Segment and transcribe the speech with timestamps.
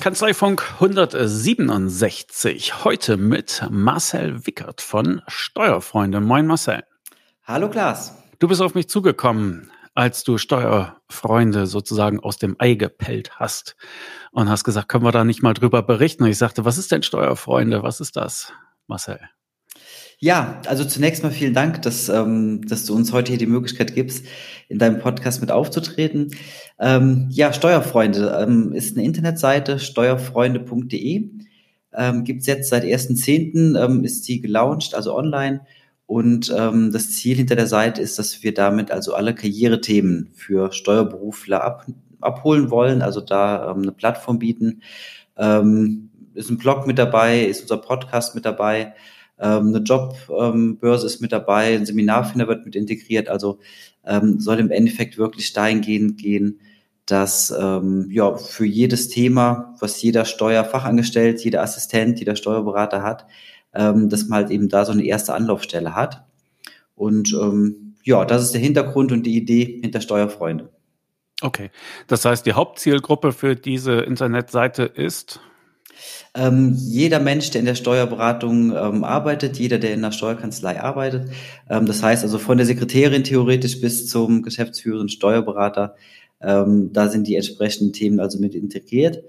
[0.00, 2.84] Kanzleifunk 167.
[2.84, 6.20] Heute mit Marcel Wickert von Steuerfreunde.
[6.20, 6.82] Moin Marcel.
[7.44, 8.16] Hallo Klaas.
[8.40, 13.76] Du bist auf mich zugekommen, als du Steuerfreunde sozusagen aus dem Ei gepellt hast
[14.32, 16.24] und hast gesagt, können wir da nicht mal drüber berichten?
[16.24, 17.84] Und ich sagte, was ist denn Steuerfreunde?
[17.84, 18.52] Was ist das,
[18.88, 19.20] Marcel?
[20.22, 23.94] Ja, also zunächst mal vielen Dank, dass, ähm, dass du uns heute hier die Möglichkeit
[23.94, 24.26] gibst,
[24.68, 26.36] in deinem Podcast mit aufzutreten.
[26.78, 31.30] Ähm, ja, Steuerfreunde ähm, ist eine Internetseite, steuerfreunde.de.
[31.94, 33.82] Ähm, Gibt jetzt seit 1.10.
[33.82, 35.62] Ähm, ist die gelauncht, also online.
[36.04, 40.70] Und ähm, das Ziel hinter der Seite ist, dass wir damit also alle Karrierethemen für
[40.70, 41.86] Steuerberufler ab,
[42.20, 44.82] abholen wollen, also da ähm, eine Plattform bieten.
[45.38, 48.92] Ähm, ist ein Blog mit dabei, ist unser Podcast mit dabei
[49.44, 53.28] eine Jobbörse ist mit dabei, ein Seminarfinder wird mit integriert.
[53.28, 53.58] Also
[54.04, 56.60] ähm, soll im Endeffekt wirklich dahingehend gehen,
[57.06, 63.26] dass ähm, ja für jedes Thema, was jeder Steuerfachangestellt, jeder Assistent, jeder Steuerberater hat,
[63.74, 66.24] ähm, dass man halt eben da so eine erste Anlaufstelle hat.
[66.94, 70.70] Und ähm, ja, das ist der Hintergrund und die Idee hinter Steuerfreunde.
[71.42, 71.70] Okay,
[72.06, 75.40] das heißt, die Hauptzielgruppe für diese Internetseite ist
[76.34, 81.30] ähm, jeder Mensch, der in der Steuerberatung ähm, arbeitet, jeder, der in der Steuerkanzlei arbeitet,
[81.68, 85.96] ähm, das heißt also von der Sekretärin theoretisch bis zum geschäftsführenden Steuerberater,
[86.40, 89.24] ähm, da sind die entsprechenden Themen also mit integriert.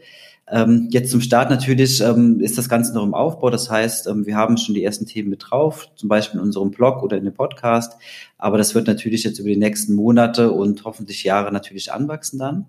[0.47, 3.49] Ähm, jetzt zum Start natürlich ähm, ist das Ganze noch im Aufbau.
[3.49, 7.03] Das heißt, wir haben schon die ersten Themen mit drauf, zum Beispiel in unserem Blog
[7.03, 7.93] oder in dem Podcast.
[8.37, 12.65] Aber das wird natürlich jetzt über die nächsten Monate und hoffentlich Jahre natürlich anwachsen dann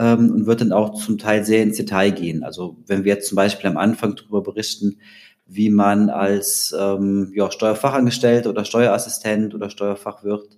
[0.00, 2.42] ähm, und wird dann auch zum Teil sehr ins Detail gehen.
[2.42, 4.96] Also wenn wir jetzt zum Beispiel am Anfang darüber berichten,
[5.46, 10.56] wie man als ähm, ja, Steuerfachangestellte oder Steuerassistent oder Steuerfachwirt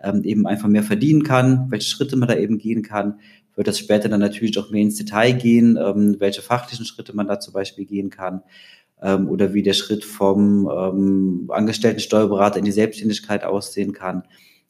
[0.00, 3.20] ähm, eben einfach mehr verdienen kann, welche Schritte man da eben gehen kann,
[3.54, 7.28] wird das später dann natürlich auch mehr ins Detail gehen, ähm, welche fachlichen Schritte man
[7.28, 8.42] da zum Beispiel gehen kann
[9.00, 14.24] ähm, oder wie der Schritt vom ähm, angestellten Steuerberater in die Selbstständigkeit aussehen kann.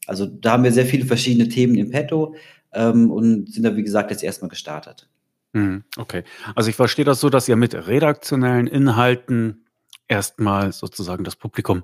[0.05, 2.35] Also da haben wir sehr viele verschiedene Themen im Petto,
[2.73, 5.07] ähm, und sind da, wie gesagt, jetzt erstmal gestartet.
[5.53, 6.23] Mhm, okay.
[6.55, 9.65] Also ich verstehe das so, dass ihr mit redaktionellen Inhalten
[10.07, 11.83] erstmal sozusagen das Publikum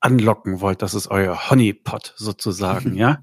[0.00, 0.82] anlocken wollt.
[0.82, 3.18] Das ist euer Honeypot sozusagen, ja?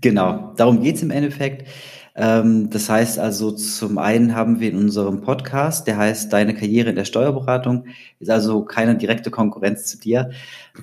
[0.00, 1.68] Genau, darum geht's im Endeffekt.
[2.16, 6.90] Ähm, das heißt also, zum einen haben wir in unserem Podcast, der heißt Deine Karriere
[6.90, 7.86] in der Steuerberatung,
[8.18, 10.30] ist also keine direkte Konkurrenz zu dir.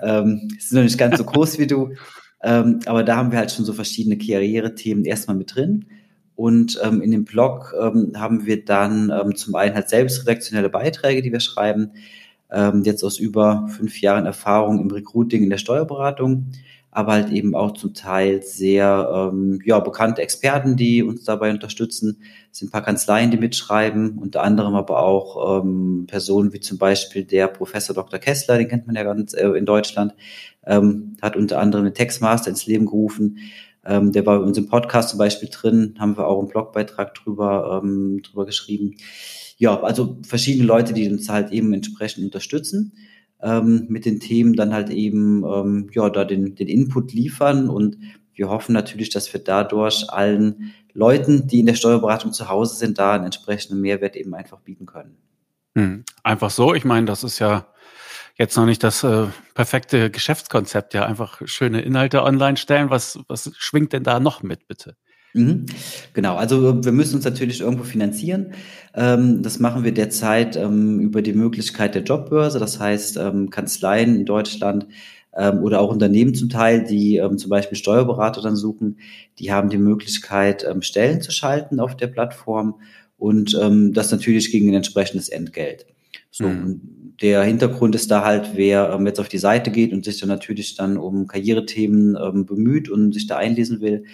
[0.02, 1.94] Ähm, ist noch nicht ganz so groß wie du,
[2.44, 5.86] ähm, aber da haben wir halt schon so verschiedene Karriere-Themen erstmal mit drin.
[6.36, 10.70] Und ähm, in dem Blog ähm, haben wir dann ähm, zum einen halt selbst redaktionelle
[10.70, 11.92] Beiträge, die wir schreiben,
[12.52, 16.48] ähm, jetzt aus über fünf Jahren Erfahrung im Recruiting in der Steuerberatung,
[16.92, 22.18] aber halt eben auch zum Teil sehr ähm, ja, bekannte Experten, die uns dabei unterstützen.
[22.54, 27.24] Sind ein paar Kanzleien, die mitschreiben, unter anderem aber auch ähm, Personen wie zum Beispiel
[27.24, 28.20] der Professor Dr.
[28.20, 30.14] Kessler, den kennt man ja ganz äh, in Deutschland,
[30.64, 33.40] ähm, hat unter anderem einen Textmaster ins Leben gerufen.
[33.84, 37.82] Ähm, der war in unserem Podcast zum Beispiel drin, haben wir auch einen Blogbeitrag drüber,
[37.84, 38.98] ähm, drüber geschrieben.
[39.58, 42.94] Ja, also verschiedene Leute, die uns halt eben entsprechend unterstützen
[43.42, 47.98] ähm, mit den Themen, dann halt eben ähm, ja da den, den Input liefern und
[48.36, 53.00] wir hoffen natürlich, dass wir dadurch allen Leuten, die in der Steuerberatung zu Hause sind,
[53.00, 55.18] da einen entsprechenden Mehrwert eben einfach bieten können.
[55.76, 56.04] Hm.
[56.24, 57.66] Einfach so, ich meine, das ist ja
[58.38, 62.90] jetzt noch nicht das äh, perfekte Geschäftskonzept, ja, einfach schöne Inhalte online stellen.
[62.90, 64.96] Was, was schwingt denn da noch mit, bitte?
[65.34, 65.66] Mhm.
[66.14, 68.54] Genau, also wir müssen uns natürlich irgendwo finanzieren.
[68.94, 74.16] Ähm, das machen wir derzeit ähm, über die Möglichkeit der Jobbörse, das heißt ähm, Kanzleien
[74.16, 74.88] in Deutschland
[75.38, 79.00] ähm, oder auch Unternehmen zum Teil, die ähm, zum Beispiel Steuerberater dann suchen,
[79.40, 82.82] die haben die Möglichkeit, ähm, Stellen zu schalten auf der Plattform
[83.18, 85.86] und das natürlich gegen ein entsprechendes Entgelt.
[86.36, 86.82] So, mhm.
[87.22, 90.30] der Hintergrund ist da halt, wer ähm, jetzt auf die Seite geht und sich dann
[90.30, 94.06] natürlich dann um Karrierethemen ähm, bemüht und sich da einlesen will,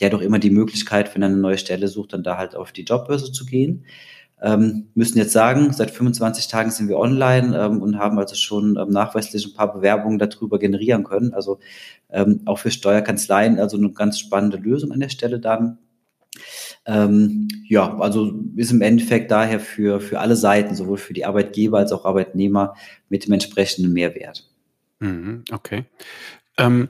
[0.00, 2.54] der hat doch immer die Möglichkeit, wenn er eine neue Stelle sucht, dann da halt
[2.54, 3.84] auf die Jobbörse zu gehen.
[4.42, 8.76] Ähm, müssen jetzt sagen, seit 25 Tagen sind wir online ähm, und haben also schon
[8.76, 11.32] ähm, nachweislich ein paar Bewerbungen darüber generieren können.
[11.32, 11.58] Also
[12.10, 15.78] ähm, auch für Steuerkanzleien, also eine ganz spannende Lösung an der Stelle dann.
[16.84, 21.78] Ähm, ja, also ist im Endeffekt daher für, für alle Seiten, sowohl für die Arbeitgeber
[21.78, 22.74] als auch Arbeitnehmer
[23.08, 24.48] mit dem entsprechenden Mehrwert.
[25.00, 25.84] Mhm, okay.
[26.58, 26.88] Ähm,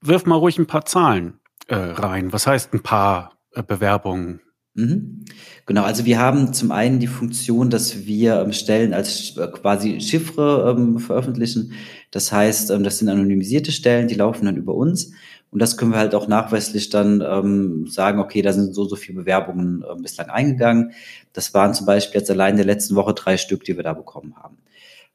[0.00, 2.32] wirf mal ruhig ein paar Zahlen äh, rein.
[2.32, 4.40] Was heißt ein paar äh, Bewerbungen?
[4.76, 5.24] Mhm.
[5.66, 10.00] Genau, also wir haben zum einen die Funktion, dass wir ähm, Stellen als äh, quasi
[10.00, 11.72] Chiffre ähm, veröffentlichen.
[12.10, 15.12] Das heißt, ähm, das sind anonymisierte Stellen, die laufen dann über uns
[15.50, 18.96] Und das können wir halt auch nachweislich dann ähm, sagen, okay, da sind so, so
[18.96, 20.92] viele Bewerbungen äh, bislang eingegangen.
[21.32, 23.92] Das waren zum Beispiel jetzt allein in der letzten Woche drei Stück, die wir da
[23.92, 24.58] bekommen haben.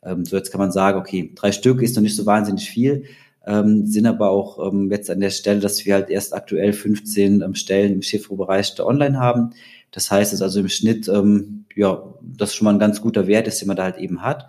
[0.04, 3.04] Ähm, so jetzt kann man sagen, okay, drei Stück ist noch nicht so wahnsinnig viel,
[3.50, 7.42] ähm, sind aber auch ähm, jetzt an der Stelle, dass wir halt erst aktuell 15
[7.42, 9.52] ähm, Stellen im Schiffro-Bereich da online haben.
[9.90, 13.26] Das heißt, es ist also im Schnitt, ähm, ja, das schon mal ein ganz guter
[13.26, 14.48] Wert ist, den man da halt eben hat.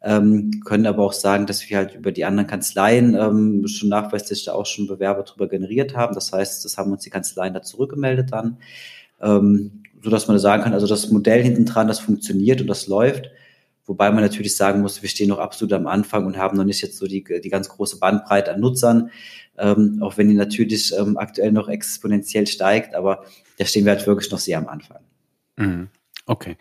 [0.00, 4.44] Ähm, können aber auch sagen, dass wir halt über die anderen Kanzleien ähm, schon nachweislich
[4.46, 6.14] da auch schon Bewerber drüber generiert haben.
[6.14, 8.56] Das heißt, das haben uns die Kanzleien da zurückgemeldet dann,
[9.20, 12.68] ähm, so dass man da sagen kann, also das Modell hinten dran, das funktioniert und
[12.68, 13.28] das läuft.
[13.88, 16.82] Wobei man natürlich sagen muss, wir stehen noch absolut am Anfang und haben noch nicht
[16.82, 19.10] jetzt so die, die ganz große Bandbreite an Nutzern,
[19.56, 23.24] ähm, auch wenn die natürlich ähm, aktuell noch exponentiell steigt, aber
[23.56, 25.00] da stehen wir halt wirklich noch sehr am Anfang.
[25.56, 25.88] Mhm.
[26.28, 26.58] Okay.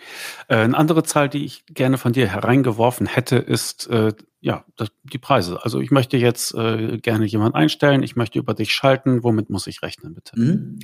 [0.48, 4.90] Äh, eine andere Zahl, die ich gerne von dir hereingeworfen hätte, ist äh, ja das,
[5.04, 5.60] die Preise.
[5.62, 9.26] Also ich möchte jetzt äh, gerne jemanden einstellen, ich möchte über dich schalten.
[9.26, 10.40] Womit muss ich rechnen, bitte?
[10.40, 10.80] Mhm.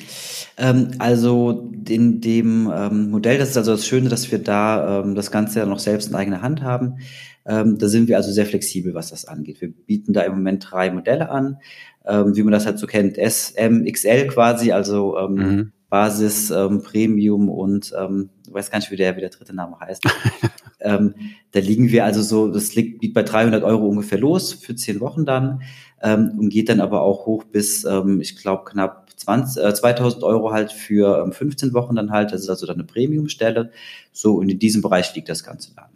[0.57, 5.15] Ähm, also in dem ähm, Modell, das ist also das Schöne, dass wir da ähm,
[5.15, 6.97] das Ganze ja noch selbst in eigener Hand haben.
[7.45, 9.61] Ähm, da sind wir also sehr flexibel, was das angeht.
[9.61, 11.57] Wir bieten da im Moment drei Modelle an,
[12.05, 15.71] ähm, wie man das halt so kennt, S, M, XL quasi, also ähm, mhm.
[15.93, 19.79] Basis, ähm, Premium und ähm, ich weiß gar nicht, wie der, wie der dritte Name
[19.79, 20.03] heißt.
[20.79, 21.13] ähm,
[21.51, 24.99] da liegen wir also so, das liegt, liegt bei 300 Euro ungefähr los für zehn
[25.01, 25.61] Wochen dann
[26.01, 30.23] ähm, und geht dann aber auch hoch bis, ähm, ich glaube, knapp 20, äh, 2000
[30.23, 32.31] Euro halt für ähm, 15 Wochen dann halt.
[32.31, 33.69] Das ist also dann eine Premium-Stelle.
[34.11, 35.92] So, und in diesem Bereich liegt das Ganze dann.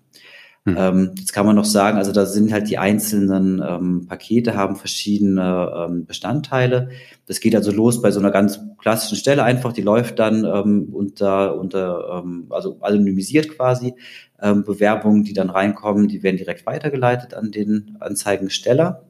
[0.67, 1.13] Mhm.
[1.17, 5.71] Jetzt kann man noch sagen, also da sind halt die einzelnen ähm, Pakete, haben verschiedene
[5.73, 6.89] ähm, Bestandteile.
[7.25, 10.89] Das geht also los bei so einer ganz klassischen Stelle einfach, die läuft dann ähm,
[10.91, 13.93] unter, unter ähm, also anonymisiert quasi.
[14.41, 19.03] Ähm, Bewerbungen, die dann reinkommen, die werden direkt weitergeleitet an den Anzeigensteller.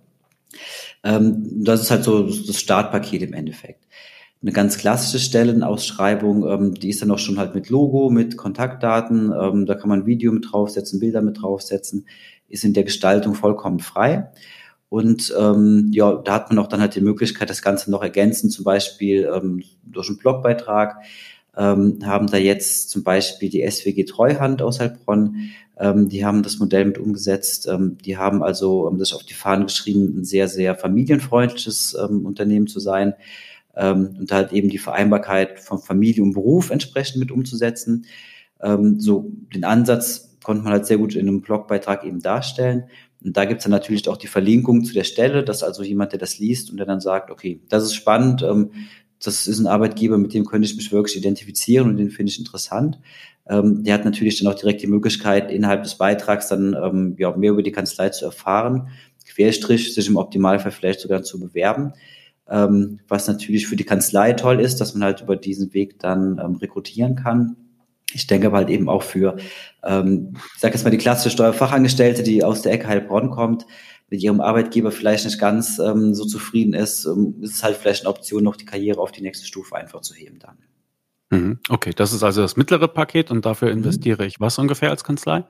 [1.04, 3.87] Das ist halt so das Startpaket im Endeffekt
[4.42, 9.34] eine ganz klassische Stellenausschreibung, ähm, die ist dann auch schon halt mit Logo, mit Kontaktdaten,
[9.40, 12.06] ähm, da kann man Video mit draufsetzen, Bilder mit draufsetzen,
[12.48, 14.30] ist in der Gestaltung vollkommen frei.
[14.90, 18.50] Und ähm, ja, da hat man auch dann halt die Möglichkeit, das Ganze noch ergänzen,
[18.50, 20.98] zum Beispiel ähm, durch einen Blogbeitrag.
[21.58, 25.50] Ähm, haben da jetzt zum Beispiel die SWG Treuhand aus Heilbronn,
[25.80, 27.68] ähm, die haben das Modell mit umgesetzt.
[27.68, 32.26] Ähm, die haben also ähm, das auf die Fahne geschrieben, ein sehr, sehr familienfreundliches ähm,
[32.26, 33.16] Unternehmen zu sein
[33.78, 38.06] ähm, und halt eben die Vereinbarkeit von Familie und Beruf entsprechend mit umzusetzen.
[38.62, 42.86] Ähm, so den Ansatz konnte man halt sehr gut in einem Blogbeitrag eben darstellen.
[43.24, 46.20] Und da gibt's dann natürlich auch die Verlinkung zu der Stelle, dass also jemand, der
[46.20, 48.72] das liest und der dann sagt, okay, das ist spannend, ähm,
[49.24, 52.40] das ist ein Arbeitgeber, mit dem könnte ich mich wirklich identifizieren und den finde ich
[52.40, 53.00] interessant.
[53.50, 57.36] Ähm, der hat natürlich dann auch direkt die Möglichkeit, innerhalb des Beitrags dann ähm, ja,
[57.36, 58.90] mehr über die Kanzlei zu erfahren,
[59.28, 61.94] Querstrich sich im Optimalfall vielleicht sogar zu bewerben
[62.50, 66.40] ähm, was natürlich für die Kanzlei toll ist, dass man halt über diesen Weg dann
[66.44, 67.56] ähm, rekrutieren kann.
[68.14, 69.36] Ich denke aber halt eben auch für,
[69.84, 73.66] ähm, ich sage jetzt mal, die klassische Steuerfachangestellte, die aus der Ecke Heilbronn kommt,
[74.10, 78.04] mit ihrem Arbeitgeber vielleicht nicht ganz ähm, so zufrieden ist, ähm, ist es halt vielleicht
[78.04, 80.58] eine Option, noch die Karriere auf die nächste Stufe einfach zu heben dann.
[81.30, 81.60] Mhm.
[81.68, 83.80] Okay, das ist also das mittlere Paket und dafür mhm.
[83.80, 85.44] investiere ich was ungefähr als Kanzlei?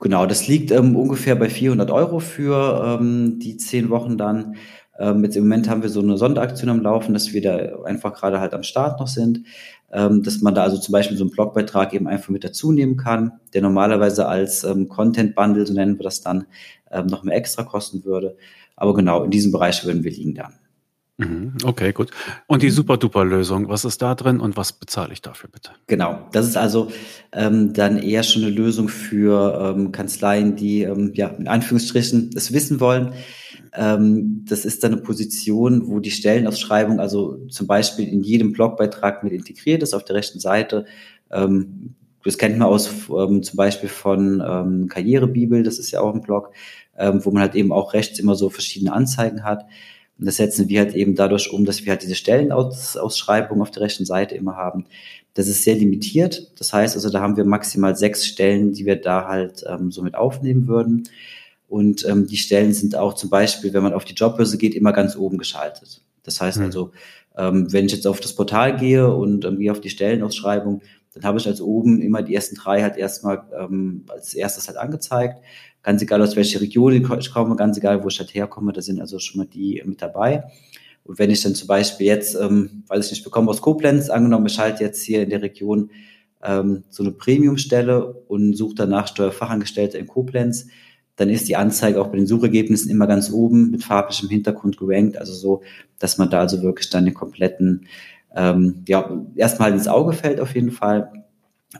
[0.00, 4.56] Genau, das liegt ähm, ungefähr bei 400 Euro für ähm, die zehn Wochen dann.
[5.00, 8.12] Ähm, jetzt im Moment haben wir so eine Sonderaktion am Laufen, dass wir da einfach
[8.12, 9.40] gerade halt am Start noch sind,
[9.90, 12.96] ähm, dass man da also zum Beispiel so einen Blogbeitrag eben einfach mit dazu nehmen
[12.96, 16.46] kann, der normalerweise als ähm, Content Bundle, so nennen wir das dann,
[16.90, 18.36] ähm, noch mehr extra kosten würde.
[18.76, 20.54] Aber genau, in diesem Bereich würden wir liegen dann.
[21.20, 22.10] Mhm, okay, gut.
[22.46, 22.70] Und die.
[22.70, 25.72] Super-Duper-Lösung, was ist da drin und was bezahle ich dafür bitte?
[25.86, 26.90] Genau, das ist also
[27.32, 32.54] ähm, dann eher schon eine Lösung für ähm, Kanzleien, die ähm, ja in Anführungsstrichen es
[32.54, 33.12] wissen wollen.
[33.72, 39.22] Ähm, das ist dann eine Position, wo die Stellenausschreibung also zum Beispiel in jedem Blogbeitrag
[39.22, 40.86] mit integriert ist auf der rechten Seite.
[41.30, 46.14] Ähm, das kennt man aus ähm, zum Beispiel von ähm, Karrierebibel, das ist ja auch
[46.14, 46.52] ein Blog,
[46.98, 49.64] ähm, wo man halt eben auch rechts immer so verschiedene Anzeigen hat.
[50.18, 53.82] Und das setzen wir halt eben dadurch um, dass wir halt diese Stellenausschreibung auf der
[53.84, 54.84] rechten Seite immer haben.
[55.32, 56.52] Das ist sehr limitiert.
[56.58, 60.02] Das heißt also, da haben wir maximal sechs Stellen, die wir da halt ähm, so
[60.02, 61.04] mit aufnehmen würden.
[61.70, 64.92] Und ähm, die Stellen sind auch zum Beispiel, wenn man auf die Jobbörse geht, immer
[64.92, 66.02] ganz oben geschaltet.
[66.24, 66.64] Das heißt mhm.
[66.64, 66.90] also,
[67.38, 70.82] ähm, wenn ich jetzt auf das Portal gehe und ähm, gehe auf die Stellenausschreibung,
[71.14, 74.78] dann habe ich als oben immer die ersten drei halt erstmal ähm, als erstes halt
[74.78, 75.44] angezeigt.
[75.84, 79.00] Ganz egal, aus welcher Region ich komme, ganz egal, wo ich halt herkomme, da sind
[79.00, 80.42] also schon mal die mit dabei.
[81.04, 84.46] Und wenn ich dann zum Beispiel jetzt, ähm, weiß ich nicht, bekomme aus Koblenz, angenommen,
[84.46, 85.90] ich halte jetzt hier in der Region
[86.42, 90.66] ähm, so eine Premiumstelle und suche danach Steuerfachangestellte in Koblenz,
[91.20, 95.18] dann ist die Anzeige auch bei den Suchergebnissen immer ganz oben mit farbigem Hintergrund gerankt,
[95.18, 95.62] also so,
[95.98, 97.86] dass man da also wirklich dann den kompletten,
[98.34, 101.12] ähm, ja, erstmal ins Auge fällt auf jeden Fall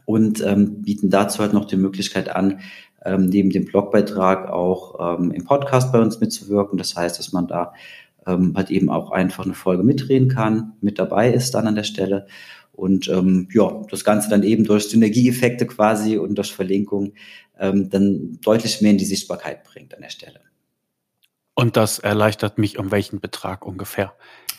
[0.04, 2.60] und ähm, bieten dazu halt noch die Möglichkeit an,
[3.02, 6.76] ähm, neben dem Blogbeitrag auch ähm, im Podcast bei uns mitzuwirken.
[6.76, 7.72] Das heißt, dass man da
[8.26, 11.84] ähm, halt eben auch einfach eine Folge mitreden kann, mit dabei ist dann an der
[11.84, 12.26] Stelle.
[12.80, 17.12] Und ähm, ja, das Ganze dann eben durch Synergieeffekte quasi und durch Verlinkung
[17.58, 20.40] ähm, dann deutlich mehr in die Sichtbarkeit bringt an der Stelle.
[21.54, 24.14] Und das erleichtert mich um welchen Betrag ungefähr?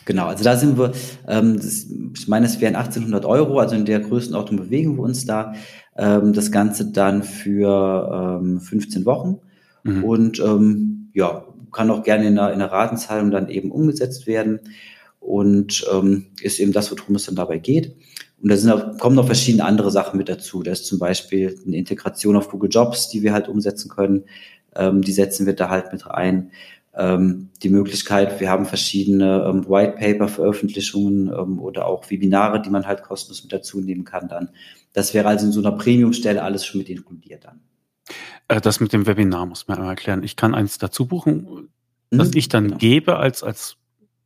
[0.06, 0.92] Genau, also da sind wir,
[1.28, 5.26] ähm, das, ich meine, es wären 1800 Euro, also in der Größenordnung bewegen wir uns
[5.26, 5.56] da.
[5.98, 9.40] Ähm, das Ganze dann für ähm, 15 Wochen
[9.84, 10.04] mhm.
[10.04, 14.60] und ähm, ja, kann auch gerne in einer, in einer Ratenzahlung dann eben umgesetzt werden
[15.32, 17.96] und ähm, ist eben das, worum es dann dabei geht.
[18.42, 20.62] Und da sind auch, kommen noch verschiedene andere Sachen mit dazu.
[20.62, 24.26] Da ist zum Beispiel eine Integration auf Google Jobs, die wir halt umsetzen können.
[24.76, 26.52] Ähm, die setzen wir da halt mit rein.
[26.94, 32.70] Ähm, die Möglichkeit, wir haben verschiedene ähm, White Paper Veröffentlichungen ähm, oder auch Webinare, die
[32.70, 34.50] man halt kostenlos mit dazu nehmen kann dann.
[34.92, 37.62] Das wäre also in so einer Premium-Stelle alles schon mit inkludiert dann.
[38.50, 40.24] Äh, das mit dem Webinar muss man einmal erklären.
[40.24, 41.70] Ich kann eins dazu buchen,
[42.10, 42.78] das mhm, ich dann genau.
[42.80, 43.78] gebe als, als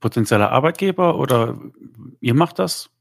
[0.05, 1.57] potenzieller Arbeitgeber oder
[2.21, 2.91] ihr macht das?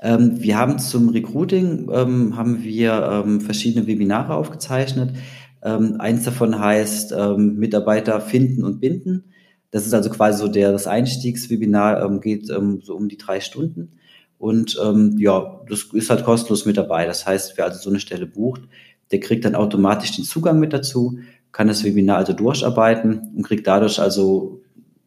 [0.00, 5.16] Ähm, wir haben zum Recruiting ähm, haben wir ähm, verschiedene Webinare aufgezeichnet.
[5.60, 9.24] Ähm, eins davon heißt ähm, Mitarbeiter finden und binden.
[9.72, 13.98] Das ist also quasi so der, das Einstiegswebinar, ähm, geht so um die drei Stunden.
[14.38, 14.78] Und
[15.18, 17.04] ja, das ist halt kostenlos mit dabei.
[17.04, 18.62] Das heißt, wer also so eine Stelle bucht,
[19.10, 21.18] der kriegt dann automatisch den Zugang mit dazu,
[21.52, 24.62] kann das Webinar also durcharbeiten und kriegt dadurch also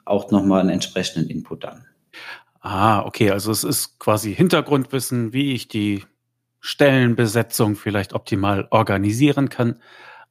[0.05, 1.85] auch nochmal einen entsprechenden Input dann.
[2.61, 6.03] Ah, okay, also es ist quasi Hintergrundwissen, wie ich die
[6.61, 9.75] Stellenbesetzung vielleicht optimal organisieren kann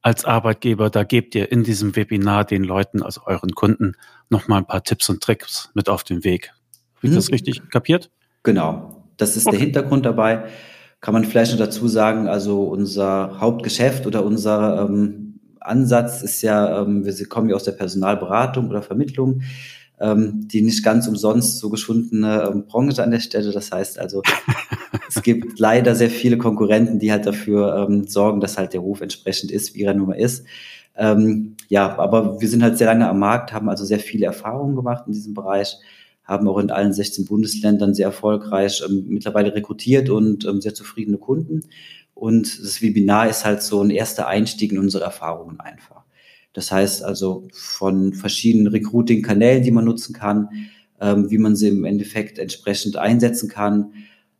[0.01, 0.89] als Arbeitgeber.
[0.89, 3.93] Da gebt ihr in diesem Webinar den Leuten, also euren Kunden,
[4.29, 6.51] nochmal ein paar Tipps und Tricks mit auf den Weg.
[6.95, 7.15] Habe ich mhm.
[7.15, 8.09] das richtig kapiert?
[8.41, 9.57] Genau, das ist okay.
[9.57, 10.45] der Hintergrund dabei.
[11.01, 15.32] Kann man vielleicht noch dazu sagen, also unser Hauptgeschäft oder unser ähm,
[15.65, 19.41] Ansatz ist ja, ähm, wir kommen ja aus der Personalberatung oder Vermittlung
[20.03, 23.51] ähm, die nicht ganz umsonst so geschundene ähm, Branche an der Stelle.
[23.51, 24.21] Das heißt also,
[25.07, 29.01] es gibt leider sehr viele Konkurrenten, die halt dafür ähm, sorgen, dass halt der Ruf
[29.01, 30.45] entsprechend ist, wie er nun mal ist.
[30.95, 34.75] Ähm, ja, aber wir sind halt sehr lange am Markt, haben also sehr viele Erfahrungen
[34.75, 35.77] gemacht in diesem Bereich,
[36.23, 41.17] haben auch in allen 16 Bundesländern sehr erfolgreich ähm, mittlerweile rekrutiert und ähm, sehr zufriedene
[41.17, 41.61] Kunden.
[42.13, 46.03] Und das Webinar ist halt so ein erster Einstieg in unsere Erfahrungen einfach.
[46.53, 50.49] Das heißt also von verschiedenen Recruiting-Kanälen, die man nutzen kann,
[51.01, 53.93] ähm, wie man sie im Endeffekt entsprechend einsetzen kann.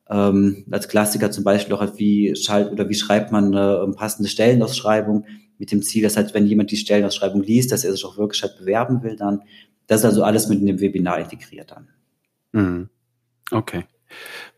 [0.08, 4.30] Ähm, als Klassiker zum Beispiel auch wie schalt oder wie schreibt man eine ähm, passende
[4.30, 5.25] Stellenausschreibung
[5.58, 8.44] mit dem Ziel, dass halt, wenn jemand die Stellenausschreibung liest, dass er sich auch wirklich
[8.44, 9.42] halt bewerben will dann.
[9.88, 11.88] Das ist also alles mit in dem Webinar integriert dann.
[12.51, 12.89] Mhm.
[13.51, 13.86] Okay.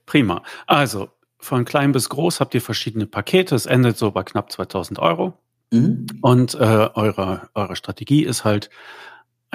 [0.05, 0.43] Prima.
[0.67, 1.09] Also,
[1.45, 3.55] von klein bis groß habt ihr verschiedene Pakete.
[3.55, 5.33] Es endet so bei knapp 2000 Euro.
[5.71, 6.07] Mhm.
[6.21, 8.69] Und äh, eure, eure Strategie ist halt,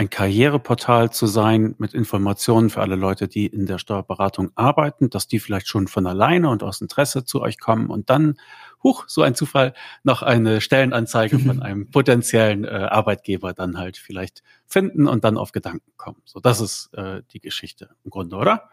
[0.00, 5.28] ein Karriereportal zu sein mit Informationen für alle Leute, die in der Steuerberatung arbeiten, dass
[5.28, 8.36] die vielleicht schon von alleine und aus Interesse zu euch kommen und dann,
[8.82, 14.42] huch, so ein Zufall, noch eine Stellenanzeige von einem potenziellen äh, Arbeitgeber dann halt vielleicht
[14.64, 16.22] finden und dann auf Gedanken kommen.
[16.24, 18.70] So, das ist äh, die Geschichte im Grunde, oder?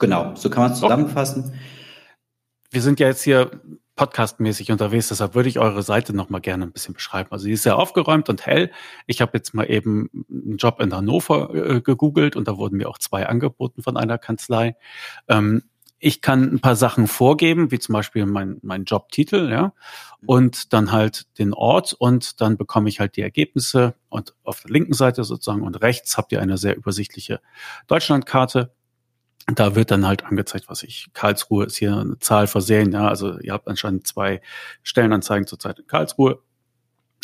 [0.00, 1.44] Genau, so kann man es zusammenfassen.
[1.50, 1.83] Okay.
[2.74, 3.52] Wir sind ja jetzt hier
[3.94, 7.28] podcastmäßig unterwegs, deshalb würde ich eure Seite noch mal gerne ein bisschen beschreiben.
[7.30, 8.72] Also sie ist sehr aufgeräumt und hell.
[9.06, 12.88] Ich habe jetzt mal eben einen Job in Hannover äh, gegoogelt und da wurden mir
[12.88, 14.74] auch zwei angeboten von einer Kanzlei.
[15.28, 15.62] Ähm,
[16.00, 19.72] ich kann ein paar Sachen vorgeben, wie zum Beispiel mein, mein Jobtitel, ja,
[20.26, 24.72] und dann halt den Ort und dann bekomme ich halt die Ergebnisse und auf der
[24.72, 27.40] linken Seite sozusagen und rechts habt ihr eine sehr übersichtliche
[27.86, 28.74] Deutschlandkarte
[29.46, 33.38] da wird dann halt angezeigt, was ich, Karlsruhe ist hier eine Zahl versehen, ja, also
[33.40, 34.40] ihr habt anscheinend zwei
[34.82, 36.40] Stellenanzeigen zurzeit in Karlsruhe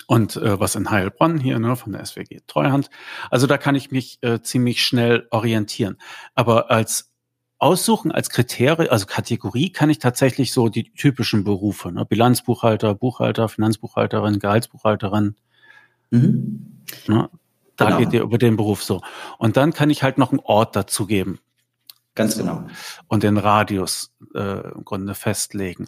[0.07, 2.91] und äh, was in Heilbronn hier ne, von der SWG Treuhand.
[3.31, 5.97] Also da kann ich mich äh, ziemlich schnell orientieren.
[6.35, 7.12] Aber als
[7.59, 13.49] Aussuchen, als Kriterium, also Kategorie kann ich tatsächlich so die typischen Berufe, ne, Bilanzbuchhalter, Buchhalter,
[13.49, 15.37] Finanzbuchhalterin, Gehaltsbuchhalterin.
[16.11, 16.83] Mhm.
[17.07, 17.31] Ne,
[17.77, 17.99] da genau.
[17.99, 19.00] geht ihr über den Beruf so.
[19.39, 21.39] Und dann kann ich halt noch einen Ort dazu geben.
[22.14, 22.67] Ganz genau.
[23.07, 25.87] Und den Radius äh, im Grunde festlegen.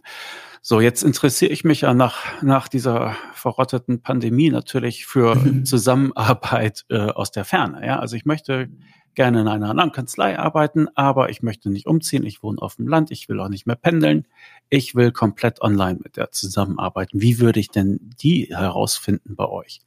[0.61, 6.99] So, jetzt interessiere ich mich ja nach, nach dieser verrotteten Pandemie natürlich für Zusammenarbeit äh,
[6.99, 7.85] aus der Ferne.
[7.85, 8.69] Ja, also ich möchte
[9.15, 12.25] gerne in einer anderen Kanzlei arbeiten, aber ich möchte nicht umziehen.
[12.25, 13.11] Ich wohne auf dem Land.
[13.11, 14.27] Ich will auch nicht mehr pendeln.
[14.71, 17.21] Ich will komplett online mit der zusammenarbeiten.
[17.21, 19.81] Wie würde ich denn die herausfinden bei euch?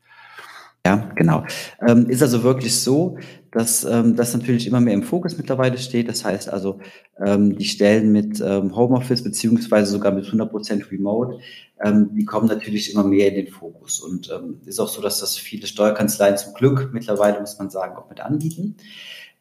[0.85, 1.43] Ja, genau.
[1.87, 3.17] Ähm, ist also wirklich so,
[3.55, 6.09] dass ähm, das natürlich immer mehr im Fokus mittlerweile steht.
[6.09, 6.79] Das heißt also,
[7.25, 11.39] ähm, die Stellen mit ähm, Homeoffice beziehungsweise sogar mit 100% Remote,
[11.81, 14.01] ähm, die kommen natürlich immer mehr in den Fokus.
[14.01, 17.95] Und ähm, ist auch so, dass das viele Steuerkanzleien zum Glück mittlerweile, muss man sagen,
[17.95, 18.75] auch mit anbieten.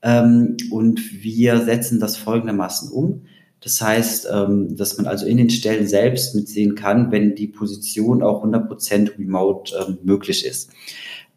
[0.00, 3.22] Ähm, und wir setzen das folgendermaßen um.
[3.60, 8.22] Das heißt, ähm, dass man also in den Stellen selbst mitsehen kann, wenn die Position
[8.22, 10.70] auch 100% remote ähm, möglich ist.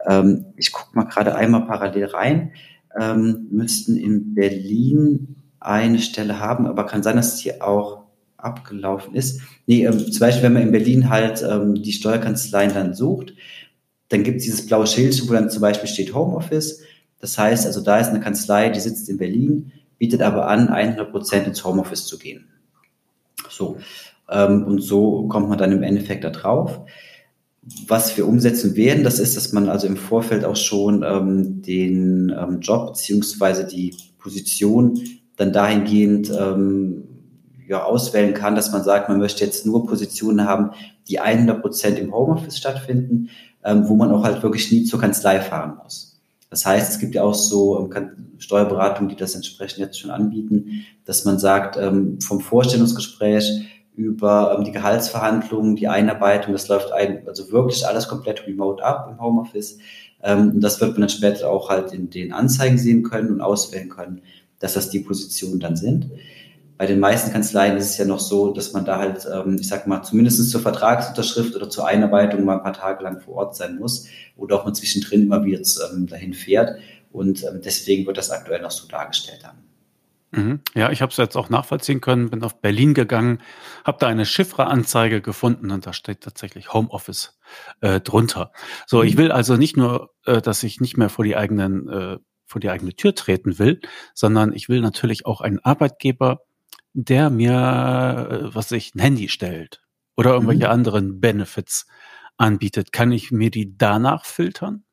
[0.06, 2.51] Ähm, ich gucke mal gerade einmal parallel rein.
[3.00, 8.04] Ähm, müssten in Berlin eine Stelle haben, aber kann sein, dass die auch
[8.38, 9.42] abgelaufen ist.
[9.66, 13.34] Nee, ähm, zum Beispiel, wenn man in Berlin halt ähm, die Steuerkanzleien dann sucht,
[14.10, 16.82] dann gibt es dieses blaue Schild, wo dann zum Beispiel steht Homeoffice.
[17.20, 21.12] Das heißt, also da ist eine Kanzlei, die sitzt in Berlin, bietet aber an, 100
[21.12, 22.48] Prozent ins Homeoffice zu gehen.
[23.50, 23.77] So.
[24.30, 26.82] Ähm, und so kommt man dann im Endeffekt da drauf.
[27.88, 32.34] Was wir umsetzen werden, das ist, dass man also im Vorfeld auch schon ähm, den
[32.38, 35.02] ähm, Job beziehungsweise die Position
[35.36, 37.04] dann dahingehend ähm,
[37.68, 40.72] ja, auswählen kann, dass man sagt, man möchte jetzt nur Positionen haben,
[41.10, 43.30] die 100 Prozent im Homeoffice stattfinden,
[43.64, 46.20] ähm, wo man auch halt wirklich nie zur Kanzlei fahren muss.
[46.50, 50.86] Das heißt, es gibt ja auch so ähm, Steuerberatungen, die das entsprechend jetzt schon anbieten,
[51.06, 57.27] dass man sagt, ähm, vom Vorstellungsgespräch über ähm, die Gehaltsverhandlungen, die Einarbeitung, das läuft ein,
[57.27, 59.80] also wirklich alles komplett remote ab im Homeoffice.
[60.24, 63.42] Ähm, und das wird man dann später auch halt in den Anzeigen sehen können und
[63.42, 64.22] auswählen können,
[64.60, 66.12] dass das die Positionen dann sind.
[66.77, 69.68] Bei den meisten Kanzleien ist es ja noch so, dass man da halt, ähm, ich
[69.68, 73.56] sag mal, zumindest zur Vertragsunterschrift oder zur Einarbeitung mal ein paar Tage lang vor Ort
[73.56, 75.60] sein muss oder auch mal zwischendrin immer wieder
[75.92, 76.77] ähm, dahin fährt.
[77.12, 79.58] Und ähm, deswegen wird das aktuell noch so dargestellt haben.
[80.32, 80.62] Mhm.
[80.76, 83.40] Ja, ich habe es jetzt auch nachvollziehen können, bin auf Berlin gegangen,
[83.86, 87.40] habe da eine Chiffre-Anzeige gefunden und da steht tatsächlich Homeoffice
[87.82, 88.52] äh, drunter.
[88.86, 89.08] So, mhm.
[89.08, 92.18] ich will also nicht nur, äh, dass ich nicht mehr vor die eigenen äh,
[92.48, 93.82] vor die eigene Tür treten will,
[94.14, 96.40] sondern ich will natürlich auch einen Arbeitgeber,
[96.94, 99.82] der mir, äh, was ich, ein Handy stellt
[100.16, 100.72] oder irgendwelche mhm.
[100.72, 101.86] anderen Benefits
[102.38, 102.92] anbietet.
[102.92, 104.84] Kann ich mir die danach filtern?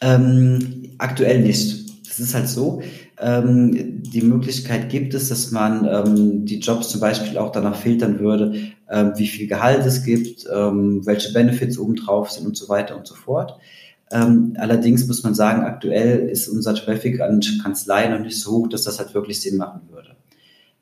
[0.00, 1.93] Ähm, aktuell nicht.
[2.16, 2.80] Das ist halt so.
[3.18, 8.20] Ähm, die Möglichkeit gibt es, dass man ähm, die Jobs zum Beispiel auch danach filtern
[8.20, 8.54] würde,
[8.88, 13.08] ähm, wie viel Gehalt es gibt, ähm, welche Benefits obendrauf sind und so weiter und
[13.08, 13.58] so fort.
[14.12, 18.68] Ähm, allerdings muss man sagen, aktuell ist unser Traffic an Kanzleien noch nicht so hoch,
[18.68, 20.14] dass das halt wirklich Sinn machen würde.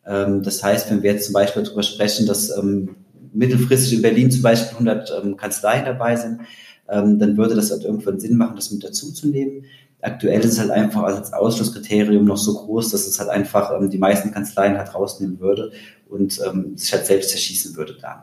[0.05, 2.53] Ähm, das heißt, wenn wir jetzt zum Beispiel darüber sprechen, dass
[3.33, 6.41] mittelfristig in Berlin zum Beispiel 100 Kanzleien dabei sind,
[6.87, 9.65] dann würde das halt irgendwann Sinn machen, das mit dazuzunehmen.
[10.03, 13.89] Aktuell ist es halt einfach als Ausschlusskriterium noch so groß, dass es halt einfach ähm,
[13.89, 15.73] die meisten Kanzleien halt rausnehmen würde
[16.09, 18.23] und ähm, sich halt selbst zerschießen würde dann.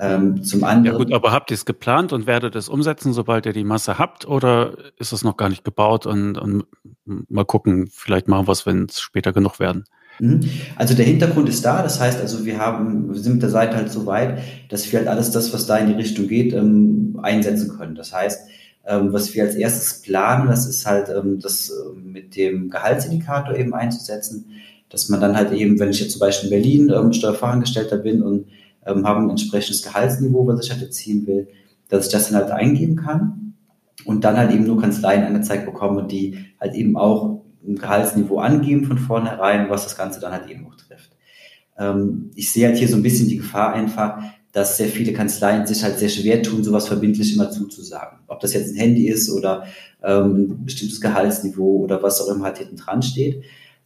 [0.00, 0.98] Ähm, zum anderen.
[0.98, 3.98] Ja gut, aber habt ihr es geplant und werdet es umsetzen, sobald ihr die Masse
[3.98, 6.64] habt, oder ist es noch gar nicht gebaut und, und
[7.04, 9.84] mal gucken, vielleicht machen wir es, wenn es später genug werden?
[10.18, 10.40] Mhm.
[10.76, 13.76] Also der Hintergrund ist da, das heißt also, wir haben, wir sind mit der Seite
[13.76, 14.38] halt so weit,
[14.68, 17.94] dass wir halt alles das, was da in die Richtung geht, ähm, einsetzen können.
[17.94, 18.48] Das heißt,
[18.86, 23.56] ähm, was wir als erstes planen, das ist halt ähm, das äh, mit dem Gehaltsindikator
[23.56, 24.46] eben einzusetzen,
[24.88, 28.22] dass man dann halt eben, wenn ich jetzt zum Beispiel in Berlin ähm, Steuerfachangestellter bin
[28.22, 28.46] und
[28.86, 31.48] ähm, habe ein entsprechendes Gehaltsniveau, was ich halt erzielen will,
[31.88, 33.54] dass ich das dann halt eingeben kann
[34.04, 38.84] und dann halt eben nur Kanzleien angezeigt bekomme, die halt eben auch ein Gehaltsniveau angeben
[38.84, 41.10] von vornherein, was das Ganze dann halt eben auch trifft.
[41.78, 44.22] Ähm, ich sehe halt hier so ein bisschen die Gefahr einfach,
[44.54, 48.20] dass sehr viele Kanzleien sich halt sehr schwer tun, sowas verbindlich immer zuzusagen.
[48.28, 49.66] Ob das jetzt ein Handy ist oder
[50.02, 53.42] ähm, ein bestimmtes Gehaltsniveau oder was auch immer halt hinten dran steht.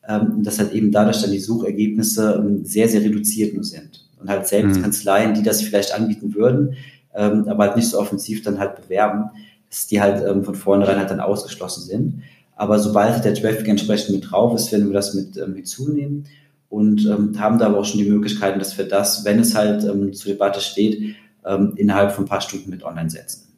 [0.06, 4.06] Ähm, dass halt eben dadurch dann die Suchergebnisse ähm, sehr, sehr reduziert nur sind.
[4.20, 4.82] Und halt selbst mhm.
[4.82, 6.74] Kanzleien, die das vielleicht anbieten würden,
[7.14, 9.30] ähm, aber halt nicht so offensiv dann halt bewerben,
[9.70, 12.22] dass die halt ähm, von vornherein halt dann ausgeschlossen sind.
[12.56, 16.24] Aber sobald der Traffic entsprechend mit drauf ist, werden wir das mit, ähm, mit zunehmen
[16.68, 19.84] und ähm, haben da aber auch schon die Möglichkeiten, dass wir das, wenn es halt
[19.84, 23.48] ähm, zur Debatte steht, ähm, innerhalb von ein paar Stunden mit online setzen.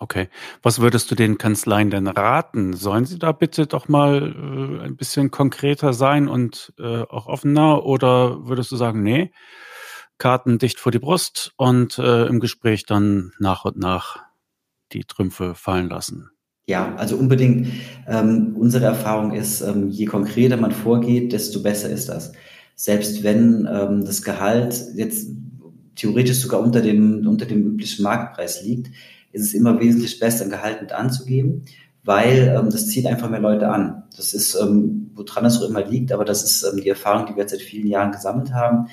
[0.00, 0.28] Okay.
[0.62, 2.72] Was würdest du den Kanzleien denn raten?
[2.72, 7.84] Sollen sie da bitte doch mal äh, ein bisschen konkreter sein und äh, auch offener?
[7.84, 9.32] Oder würdest du sagen, nee,
[10.16, 14.22] Karten dicht vor die Brust und äh, im Gespräch dann nach und nach
[14.92, 16.30] die Trümpfe fallen lassen?
[16.68, 17.68] Ja, also unbedingt.
[18.06, 22.32] Ähm, unsere Erfahrung ist, ähm, je konkreter man vorgeht, desto besser ist das.
[22.74, 25.30] Selbst wenn ähm, das Gehalt jetzt
[25.96, 28.88] theoretisch sogar unter dem, unter dem üblichen Marktpreis liegt,
[29.32, 31.64] ist es immer wesentlich besser, ein Gehalt mit anzugeben,
[32.04, 34.02] weil ähm, das zieht einfach mehr Leute an.
[34.14, 37.34] Das ist, ähm, woran es auch immer liegt, aber das ist ähm, die Erfahrung, die
[37.34, 38.88] wir jetzt seit vielen Jahren gesammelt haben.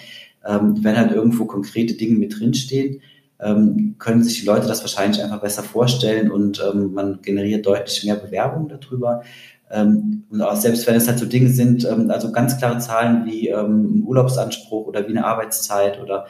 [0.46, 3.02] Ähm, wenn halt irgendwo konkrete Dinge mit drinstehen,
[3.46, 8.04] ähm, können sich die Leute das wahrscheinlich einfach besser vorstellen und ähm, man generiert deutlich
[8.04, 9.22] mehr Bewerbungen darüber.
[9.70, 13.26] Ähm, und auch selbst wenn es halt so Dinge sind, ähm, also ganz klare Zahlen
[13.26, 16.26] wie ähm, ein Urlaubsanspruch oder wie eine Arbeitszeit oder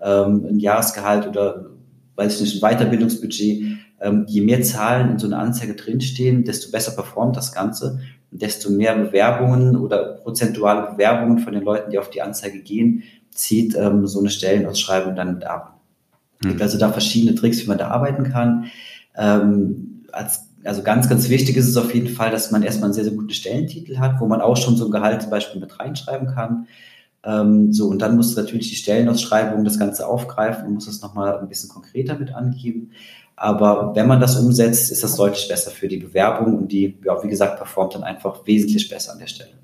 [0.00, 1.66] ähm, ein Jahresgehalt oder
[2.14, 6.70] weiß ich nicht, ein Weiterbildungsbudget, ähm, je mehr Zahlen in so einer Anzeige drinstehen, desto
[6.70, 11.98] besser performt das Ganze und desto mehr Bewerbungen oder prozentuale Bewerbungen von den Leuten, die
[11.98, 15.79] auf die Anzeige gehen, zieht so eine Stellenausschreibung dann mit ab.
[16.40, 16.62] Es gibt hm.
[16.62, 18.70] also da verschiedene Tricks, wie man da arbeiten kann.
[19.16, 22.94] Ähm, als, also ganz, ganz wichtig ist es auf jeden Fall, dass man erstmal einen
[22.94, 25.78] sehr, sehr guten Stellentitel hat, wo man auch schon so ein Gehalt zum Beispiel mit
[25.78, 26.66] reinschreiben kann.
[27.22, 31.38] Ähm, so, und dann muss natürlich die Stellenausschreibung das Ganze aufgreifen und muss es nochmal
[31.38, 32.92] ein bisschen konkreter mit angeben.
[33.36, 37.22] Aber wenn man das umsetzt, ist das deutlich besser für die Bewerbung und die, ja,
[37.22, 39.59] wie gesagt, performt dann einfach wesentlich besser an der Stelle.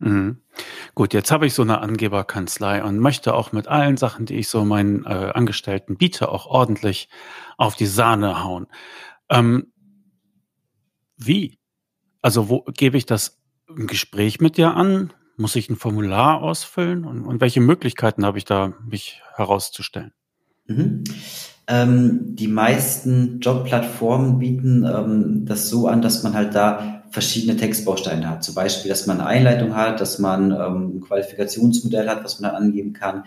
[0.00, 0.38] Mhm.
[0.94, 4.48] Gut, jetzt habe ich so eine Angeberkanzlei und möchte auch mit allen Sachen, die ich
[4.48, 7.08] so meinen äh, Angestellten biete, auch ordentlich
[7.58, 8.66] auf die Sahne hauen.
[9.28, 9.72] Ähm,
[11.16, 11.58] wie?
[12.22, 15.12] Also wo gebe ich das im Gespräch mit dir an?
[15.36, 17.04] Muss ich ein Formular ausfüllen?
[17.04, 20.12] Und, und welche Möglichkeiten habe ich da, mich herauszustellen?
[20.66, 21.04] Mhm.
[21.66, 28.28] Ähm, die meisten Jobplattformen bieten ähm, das so an, dass man halt da verschiedene Textbausteine
[28.28, 28.44] hat.
[28.44, 32.50] Zum Beispiel, dass man eine Einleitung hat, dass man ähm, ein Qualifikationsmodell hat, was man
[32.50, 33.24] dann angeben kann.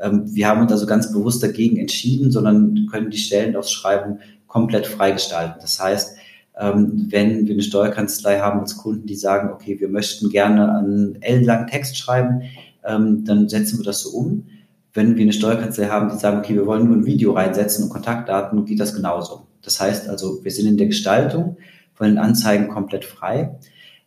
[0.00, 5.56] Ähm, wir haben uns also ganz bewusst dagegen entschieden, sondern können die Stellenausschreibung komplett freigestalten.
[5.60, 6.16] Das heißt,
[6.58, 11.20] ähm, wenn wir eine Steuerkanzlei haben als Kunden, die sagen, okay, wir möchten gerne einen
[11.20, 12.42] ellenlangen Text schreiben,
[12.84, 14.46] ähm, dann setzen wir das so um.
[14.92, 17.90] Wenn wir eine Steuerkanzlei haben, die sagen, okay, wir wollen nur ein Video reinsetzen und
[17.90, 19.42] Kontaktdaten, geht das genauso.
[19.62, 21.56] Das heißt also, wir sind in der Gestaltung
[21.94, 23.56] von den Anzeigen komplett frei.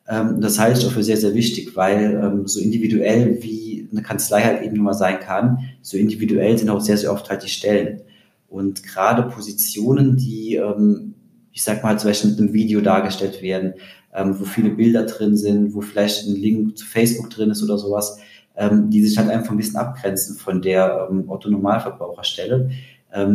[0.07, 4.01] Ähm, das halte ich auch für sehr, sehr wichtig, weil ähm, so individuell wie eine
[4.01, 7.49] Kanzlei halt eben immer sein kann, so individuell sind auch sehr, sehr oft halt die
[7.49, 8.01] Stellen.
[8.49, 11.13] Und gerade Positionen, die, ähm,
[11.51, 13.73] ich sag mal, zum Beispiel mit einem Video dargestellt werden,
[14.13, 18.19] wo viele Bilder drin sind, wo vielleicht ein Link zu Facebook drin ist oder sowas,
[18.59, 22.69] die sich halt einfach ein bisschen abgrenzen von der Otto-Normalverbraucherstelle,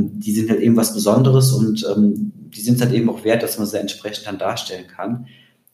[0.00, 1.84] die sind halt eben was Besonderes und
[2.54, 5.26] die sind halt eben auch wert, dass man sie entsprechend dann darstellen kann.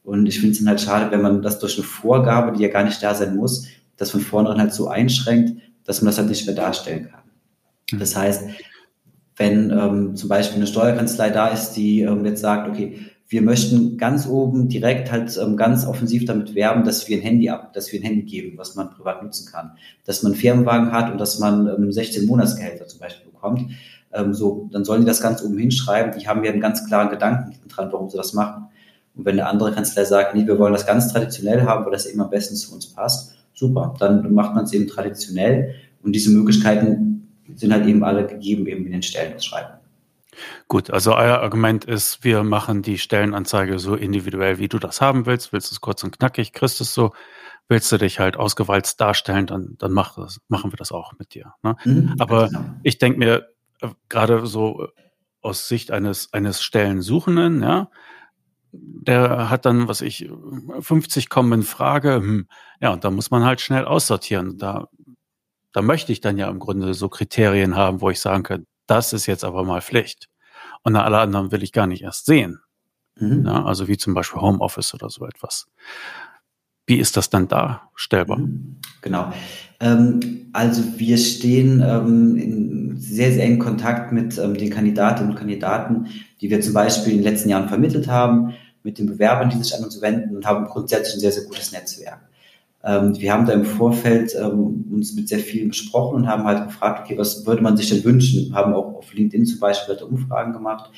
[0.03, 2.69] Und ich finde es dann halt schade, wenn man das durch eine Vorgabe, die ja
[2.69, 6.29] gar nicht da sein muss, das von vornherein halt so einschränkt, dass man das halt
[6.29, 7.23] nicht mehr darstellen kann.
[7.93, 7.99] Mhm.
[7.99, 8.45] Das heißt,
[9.37, 13.99] wenn ähm, zum Beispiel eine Steuerkanzlei da ist, die ähm, jetzt sagt, okay, wir möchten
[13.99, 17.93] ganz oben direkt halt ähm, ganz offensiv damit werben, dass wir ein Handy ab, dass
[17.93, 19.73] wir ein Handy geben, was man privat nutzen kann,
[20.05, 23.71] dass man einen Firmenwagen hat und dass man ähm, 16 Monatsgehälter zum Beispiel bekommt.
[24.13, 26.19] Ähm, so, dann sollen die das ganz oben hinschreiben.
[26.19, 28.69] Die haben ja einen ganz klaren Gedanken dran, warum sie das machen.
[29.15, 32.07] Und wenn eine andere Kanzlei sagt, nee, wir wollen das ganz traditionell haben, weil das
[32.07, 35.75] eben am besten zu uns passt, super, dann macht man es eben traditionell.
[36.03, 39.79] Und diese Möglichkeiten sind halt eben alle gegeben, eben in den Stellenausschreibungen.
[40.69, 45.27] Gut, also euer Argument ist, wir machen die Stellenanzeige so individuell, wie du das haben
[45.27, 45.53] willst.
[45.53, 47.13] Willst du es kurz und knackig, kriegst es so.
[47.69, 51.35] Willst du dich halt ausgewalzt darstellen, dann, dann mach das, machen wir das auch mit
[51.35, 51.53] dir.
[51.63, 51.77] Ne?
[51.85, 52.65] Mhm, Aber genau.
[52.83, 53.49] ich denke mir,
[54.09, 54.89] gerade so äh,
[55.41, 57.91] aus Sicht eines, eines Stellensuchenden, ja,
[58.73, 60.29] der hat dann, was ich,
[60.81, 62.49] 50 kommen in Frage, hm,
[62.81, 64.59] ja, und da muss man halt schnell aussortieren.
[64.59, 64.89] Da,
[65.73, 69.13] da möchte ich dann ja im Grunde so Kriterien haben, wo ich sagen kann, das
[69.13, 70.29] ist jetzt aber mal Pflicht.
[70.83, 72.61] Und alle anderen will ich gar nicht erst sehen.
[73.17, 73.47] Mhm.
[73.47, 75.67] Ja, also wie zum Beispiel Homeoffice oder so etwas.
[76.87, 78.39] Wie ist das dann darstellbar?
[78.39, 78.81] Mhm.
[79.03, 79.33] Genau.
[79.81, 82.68] Ähm, also wir stehen ähm, in
[83.09, 86.07] sehr, sehr engen Kontakt mit ähm, den Kandidatinnen und Kandidaten,
[86.41, 89.75] die wir zum Beispiel in den letzten Jahren vermittelt haben, mit den Bewerbern, die sich
[89.77, 92.21] an uns wenden und haben grundsätzlich ein sehr, sehr gutes Netzwerk.
[92.81, 97.19] wir haben da im Vorfeld uns mit sehr vielen besprochen und haben halt gefragt, okay,
[97.19, 98.55] was würde man sich denn wünschen?
[98.55, 100.91] Haben auch auf LinkedIn zum Beispiel halt Umfragen gemacht.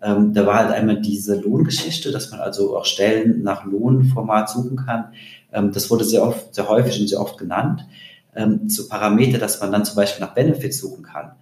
[0.00, 5.06] da war halt einmal diese Lohngeschichte, dass man also auch Stellen nach Lohnformat suchen kann.
[5.50, 7.84] das wurde sehr oft, sehr häufig und sehr oft genannt
[8.36, 11.32] ähm, so Parameter, dass man dann zum Beispiel nach Benefits suchen kann,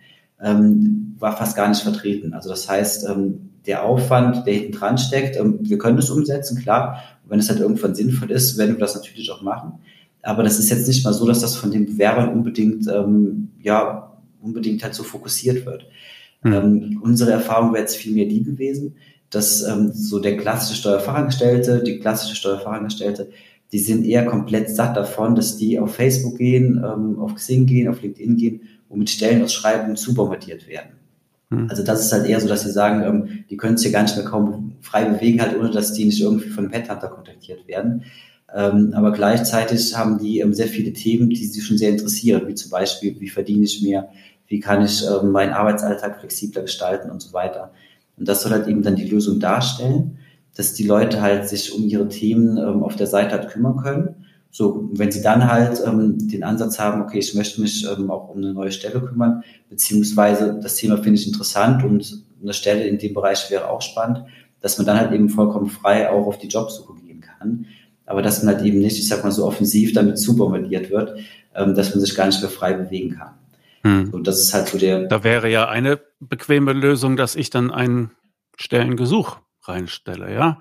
[0.42, 2.34] ähm, war fast gar nicht vertreten.
[2.34, 6.60] Also das heißt, ähm, der Aufwand, der hinten dran steckt, ähm, wir können das umsetzen,
[6.60, 7.02] klar.
[7.24, 9.74] Und wenn es halt irgendwann sinnvoll ist, werden wir das natürlich auch machen.
[10.22, 14.12] Aber das ist jetzt nicht mal so, dass das von den Bewerbern unbedingt, ähm, ja,
[14.40, 15.86] unbedingt halt so fokussiert wird.
[16.42, 16.52] Mhm.
[16.52, 18.96] Ähm, unsere Erfahrung wäre jetzt viel mehr die gewesen,
[19.30, 23.30] dass ähm, so der klassische Steuerfachangestellte, die klassische Steuerfachangestellte
[23.72, 27.88] die sind eher komplett satt davon, dass die auf Facebook gehen, ähm, auf Xing gehen,
[27.88, 28.60] auf LinkedIn gehen
[28.92, 30.92] und mit Stellenausschreibungen zubombardiert werden.
[31.50, 31.68] Hm.
[31.70, 34.02] Also das ist halt eher so, dass sie sagen, ähm, die können sich ja gar
[34.02, 37.66] nicht mehr kaum frei bewegen, halt ohne dass die nicht irgendwie von einem Headhunter kontaktiert
[37.66, 38.04] werden.
[38.54, 42.54] Ähm, aber gleichzeitig haben die ähm, sehr viele Themen, die sie schon sehr interessieren, wie
[42.54, 44.10] zum Beispiel, wie verdiene ich mehr,
[44.46, 47.72] wie kann ich äh, meinen Arbeitsalltag flexibler gestalten und so weiter.
[48.18, 50.18] Und das soll halt eben dann die Lösung darstellen,
[50.54, 54.21] dass die Leute halt sich um ihre Themen ähm, auf der Seite halt kümmern können.
[54.54, 58.28] So, wenn sie dann halt ähm, den Ansatz haben, okay, ich möchte mich ähm, auch
[58.28, 62.98] um eine neue Stelle kümmern, beziehungsweise das Thema finde ich interessant und eine Stelle in
[62.98, 64.24] dem Bereich wäre auch spannend,
[64.60, 67.64] dass man dann halt eben vollkommen frei auch auf die Jobsuche gehen kann.
[68.04, 71.18] Aber dass man halt eben nicht, ich sag mal so offensiv damit zu bombardiert wird,
[71.54, 73.32] ähm, dass man sich gar nicht mehr frei bewegen kann.
[73.84, 74.10] Hm.
[74.12, 75.06] Und das ist halt so der.
[75.06, 78.10] Da wäre ja eine bequeme Lösung, dass ich dann einen
[78.56, 80.58] Stellengesuch reinstelle, ja.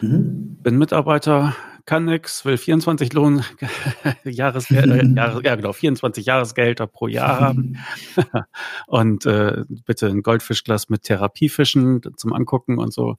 [0.00, 0.58] Mhm.
[0.62, 3.44] Bin Mitarbeiter, kann nix, will 24 Lohn,
[4.24, 7.78] Jahresgeld, äh, Jahres, ja genau, 24 Jahresgelder pro Jahr haben
[8.86, 13.16] und äh, bitte ein Goldfischglas mit Therapiefischen zum Angucken und so.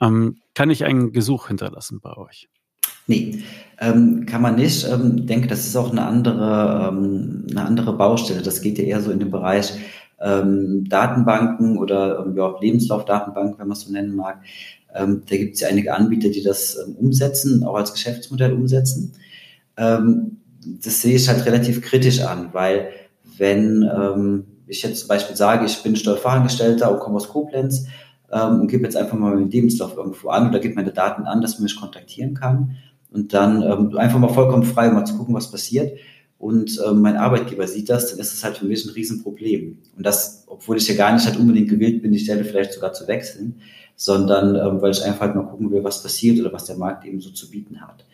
[0.00, 2.48] Ähm, kann ich einen Gesuch hinterlassen bei euch?
[3.06, 3.42] Nee,
[3.78, 4.86] ähm, kann man nicht.
[4.88, 8.42] Ähm, denke, das ist auch eine andere, ähm, eine andere Baustelle.
[8.42, 9.74] Das geht ja eher so in den Bereich
[10.20, 14.42] ähm, Datenbanken oder ähm, ja, Lebenslaufdatenbanken, wenn man es so nennen mag.
[14.94, 19.12] Ähm, da gibt es ja einige Anbieter, die das ähm, umsetzen, auch als Geschäftsmodell umsetzen.
[19.76, 20.38] Ähm,
[20.82, 22.90] das sehe ich halt relativ kritisch an, weil
[23.38, 27.86] wenn ähm, ich jetzt zum Beispiel sage, ich bin Steuerfachangestellter und komme aus Koblenz
[28.30, 31.40] ähm, und gebe jetzt einfach mal meinen Lebenslauf irgendwo an oder gebe meine Daten an,
[31.40, 32.76] dass man mich kontaktieren kann
[33.10, 35.98] und dann ähm, einfach mal vollkommen frei, mal zu gucken, was passiert.
[36.38, 39.78] Und ähm, mein Arbeitgeber sieht das, dann ist das halt für mich ein Riesenproblem.
[39.96, 42.94] Und das, obwohl ich ja gar nicht halt unbedingt gewillt bin, die Stelle vielleicht sogar
[42.94, 43.60] zu wechseln,
[44.00, 47.04] sondern ähm, weil ich einfach halt mal gucken will, was passiert oder was der Markt
[47.04, 48.06] eben so zu bieten hat.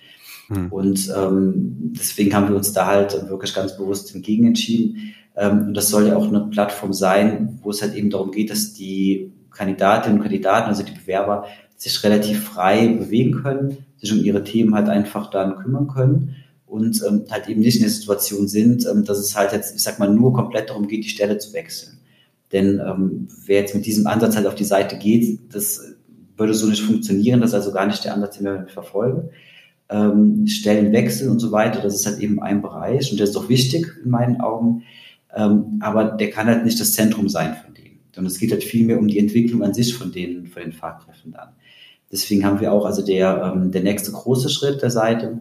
[0.49, 0.73] Hm.
[0.73, 5.15] Und ähm, deswegen haben wir uns da halt wirklich ganz bewusst entgegen entschieden.
[5.37, 8.51] Ähm, und das soll ja auch eine Plattform sein, wo es halt eben darum geht,
[8.51, 11.45] dass die Kandidatinnen und Kandidaten, also die Bewerber,
[11.77, 16.35] sich relativ frei bewegen können, sich um ihre Themen halt einfach dann kümmern können
[16.67, 19.85] und ähm, halt eben nicht in der Situation sind, ähm, dass es halt jetzt, ich
[19.85, 21.97] sag mal, nur komplett darum geht, die Stelle zu wechseln.
[22.53, 25.97] Denn ähm, wer jetzt mit diesem Ansatz halt auf die Seite geht, das
[26.37, 29.31] würde so nicht funktionieren, das ist also gar nicht der Ansatz, den wir verfolgen.
[29.89, 33.49] Ähm, Stellenwechsel und so weiter, das ist halt eben ein Bereich und der ist auch
[33.49, 34.83] wichtig in meinen Augen,
[35.35, 37.99] ähm, aber der kann halt nicht das Zentrum sein von dem.
[38.17, 40.73] Und es geht halt viel mehr um die Entwicklung an sich von den, von den
[40.73, 41.51] Fachkräften dann.
[42.11, 45.41] Deswegen haben wir auch, also der, ähm, der nächste große Schritt der Seite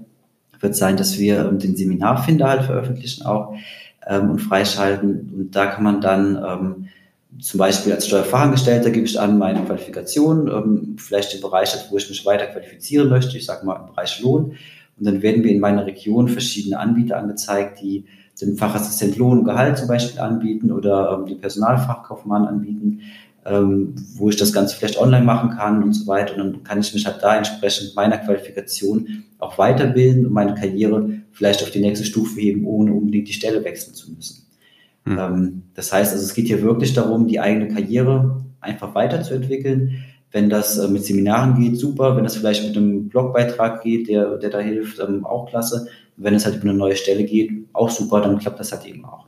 [0.59, 3.55] wird sein, dass wir ähm, den Seminarfinder halt veröffentlichen auch
[4.05, 5.31] ähm, und freischalten.
[5.35, 6.87] Und da kann man dann ähm,
[7.39, 12.09] zum Beispiel als Steuerfachangestellter gebe ich an meine Qualifikation, ähm, vielleicht den Bereich, wo ich
[12.09, 14.55] mich weiter qualifizieren möchte, ich sage mal im Bereich Lohn.
[14.97, 18.05] Und dann werden mir in meiner Region verschiedene Anbieter angezeigt, die
[18.39, 23.01] den Fachassistent Lohn und Gehalt zum Beispiel anbieten oder ähm, die Personalfachkaufmann anbieten
[23.45, 26.33] ähm, wo ich das Ganze vielleicht online machen kann und so weiter.
[26.33, 31.09] Und dann kann ich mich halt da entsprechend meiner Qualifikation auch weiterbilden und meine Karriere
[31.31, 34.44] vielleicht auf die nächste Stufe heben, ohne unbedingt die Stelle wechseln zu müssen.
[35.05, 35.19] Mhm.
[35.19, 40.03] Ähm, das heißt also, es geht hier wirklich darum, die eigene Karriere einfach weiterzuentwickeln.
[40.31, 42.17] Wenn das äh, mit Seminaren geht, super.
[42.17, 45.87] Wenn das vielleicht mit einem Blogbeitrag geht, der, der da hilft, ähm, auch klasse.
[46.17, 49.05] wenn es halt über eine neue Stelle geht, auch super, dann klappt das halt eben
[49.05, 49.27] auch.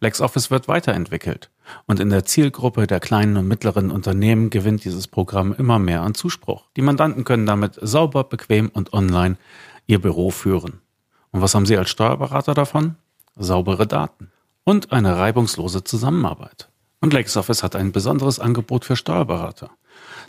[0.00, 1.50] LexOffice wird weiterentwickelt
[1.86, 6.14] und in der Zielgruppe der kleinen und mittleren Unternehmen gewinnt dieses Programm immer mehr an
[6.14, 6.66] Zuspruch.
[6.76, 9.36] Die Mandanten können damit sauber, bequem und online
[9.86, 10.80] ihr Büro führen.
[11.32, 12.94] Und was haben Sie als Steuerberater davon?
[13.36, 14.30] Saubere Daten
[14.64, 16.68] und eine reibungslose Zusammenarbeit.
[17.00, 19.70] Und LexOffice hat ein besonderes Angebot für Steuerberater.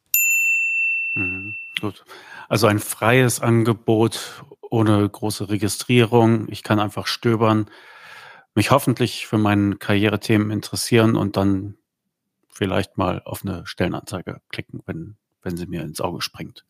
[1.13, 2.05] Mhm, gut.
[2.47, 6.47] Also ein freies Angebot ohne große Registrierung.
[6.49, 7.67] Ich kann einfach stöbern,
[8.55, 11.75] mich hoffentlich für meine Karrierethemen interessieren und dann
[12.49, 16.65] vielleicht mal auf eine Stellenanzeige klicken, wenn, wenn sie mir ins Auge springt.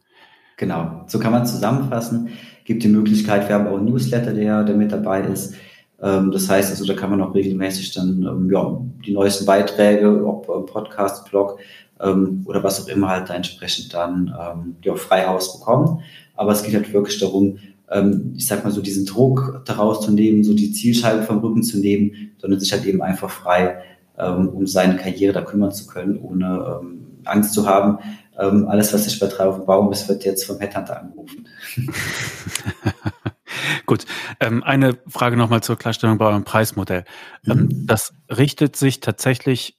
[0.57, 2.29] Genau, so kann man zusammenfassen.
[2.65, 5.55] Gibt die Möglichkeit, wir haben auch einen Newsletter, der, der mit dabei ist.
[6.01, 10.25] Ähm, das heißt also, da kann man auch regelmäßig dann ähm, ja, die neuesten Beiträge,
[10.25, 11.59] ob äh, Podcast, Blog
[11.99, 16.03] ähm, oder was auch immer halt da entsprechend dann ähm, ja, frei Haus bekommen.
[16.35, 17.59] Aber es geht halt wirklich darum,
[17.91, 21.63] ähm, ich sag mal so diesen Druck daraus zu nehmen, so die Zielscheibe vom Rücken
[21.63, 23.81] zu nehmen, sondern sich halt eben einfach frei
[24.21, 27.99] ähm, um seine Karriere da kümmern zu können, ohne ähm, Angst zu haben.
[28.37, 31.47] Ähm, alles, was sich bei drei auf dem Baum ist, wird jetzt vom Headhunter angerufen.
[33.85, 34.05] Gut,
[34.39, 37.03] ähm, eine Frage nochmal zur Klarstellung bei eurem Preismodell.
[37.45, 37.87] Ähm, mhm.
[37.87, 39.77] Das richtet sich tatsächlich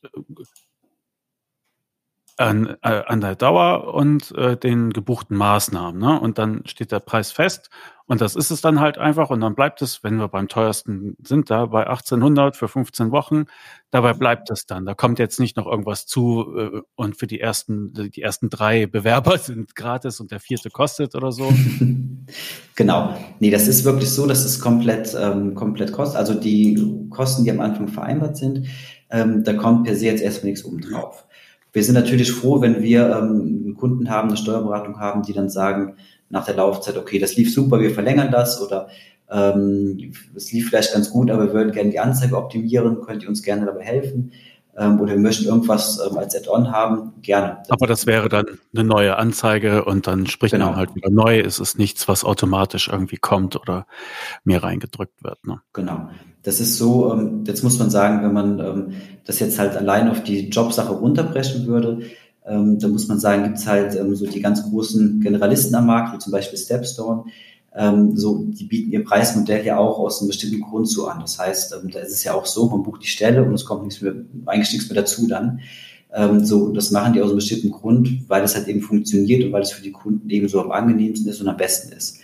[2.36, 6.00] an, äh, an der Dauer und äh, den gebuchten Maßnahmen.
[6.00, 6.20] Ne?
[6.20, 7.70] Und dann steht der Preis fest
[8.12, 11.16] und das ist es dann halt einfach und dann bleibt es, wenn wir beim teuersten
[11.26, 13.46] sind, da bei 1800 für 15 Wochen,
[13.90, 14.84] dabei bleibt es dann.
[14.84, 18.84] Da kommt jetzt nicht noch irgendwas zu äh, und für die ersten, die ersten drei
[18.84, 21.50] Bewerber sind gratis und der vierte kostet oder so.
[22.76, 23.16] Genau.
[23.40, 26.18] Nee, das ist wirklich so, dass es komplett, ähm, komplett kostet.
[26.18, 28.66] Also die Kosten, die am Anfang vereinbart sind,
[29.10, 31.26] ähm, da kommt per se jetzt erstmal nichts oben drauf.
[31.72, 35.48] Wir sind natürlich froh, wenn wir ähm, einen Kunden haben, eine Steuerberatung haben, die dann
[35.48, 35.96] sagen
[36.32, 38.88] nach der Laufzeit, okay, das lief super, wir verlängern das oder
[39.30, 43.28] ähm, es lief vielleicht ganz gut, aber wir würden gerne die Anzeige optimieren, könnt ihr
[43.28, 44.32] uns gerne dabei helfen?
[44.74, 47.58] Ähm, oder wir möchten irgendwas ähm, als Add-on haben, gerne.
[47.68, 50.68] Aber das wäre dann eine neue Anzeige und dann spricht genau.
[50.68, 51.38] man halt wieder neu.
[51.38, 53.86] Es ist nichts, was automatisch irgendwie kommt oder
[54.44, 55.46] mir reingedrückt wird.
[55.46, 55.60] Ne?
[55.74, 56.08] Genau.
[56.42, 58.92] Das ist so, ähm, jetzt muss man sagen, wenn man ähm,
[59.26, 62.00] das jetzt halt allein auf die Jobsache runterbrechen würde,
[62.46, 65.86] ähm, da muss man sagen, gibt es halt ähm, so die ganz großen Generalisten am
[65.86, 67.24] Markt, wie zum Beispiel Stepstone.
[67.74, 71.20] Ähm, so, die bieten ihr Preismodell ja auch aus einem bestimmten Grund so an.
[71.20, 73.64] Das heißt, ähm, da ist es ja auch so, man bucht die Stelle und es
[73.64, 74.14] kommt nichts mehr,
[74.46, 75.60] eigentlich nichts mehr dazu dann.
[76.12, 79.52] Ähm, so, das machen die aus einem bestimmten Grund, weil es halt eben funktioniert und
[79.52, 82.18] weil es für die Kunden eben so am angenehmsten ist und am besten ist.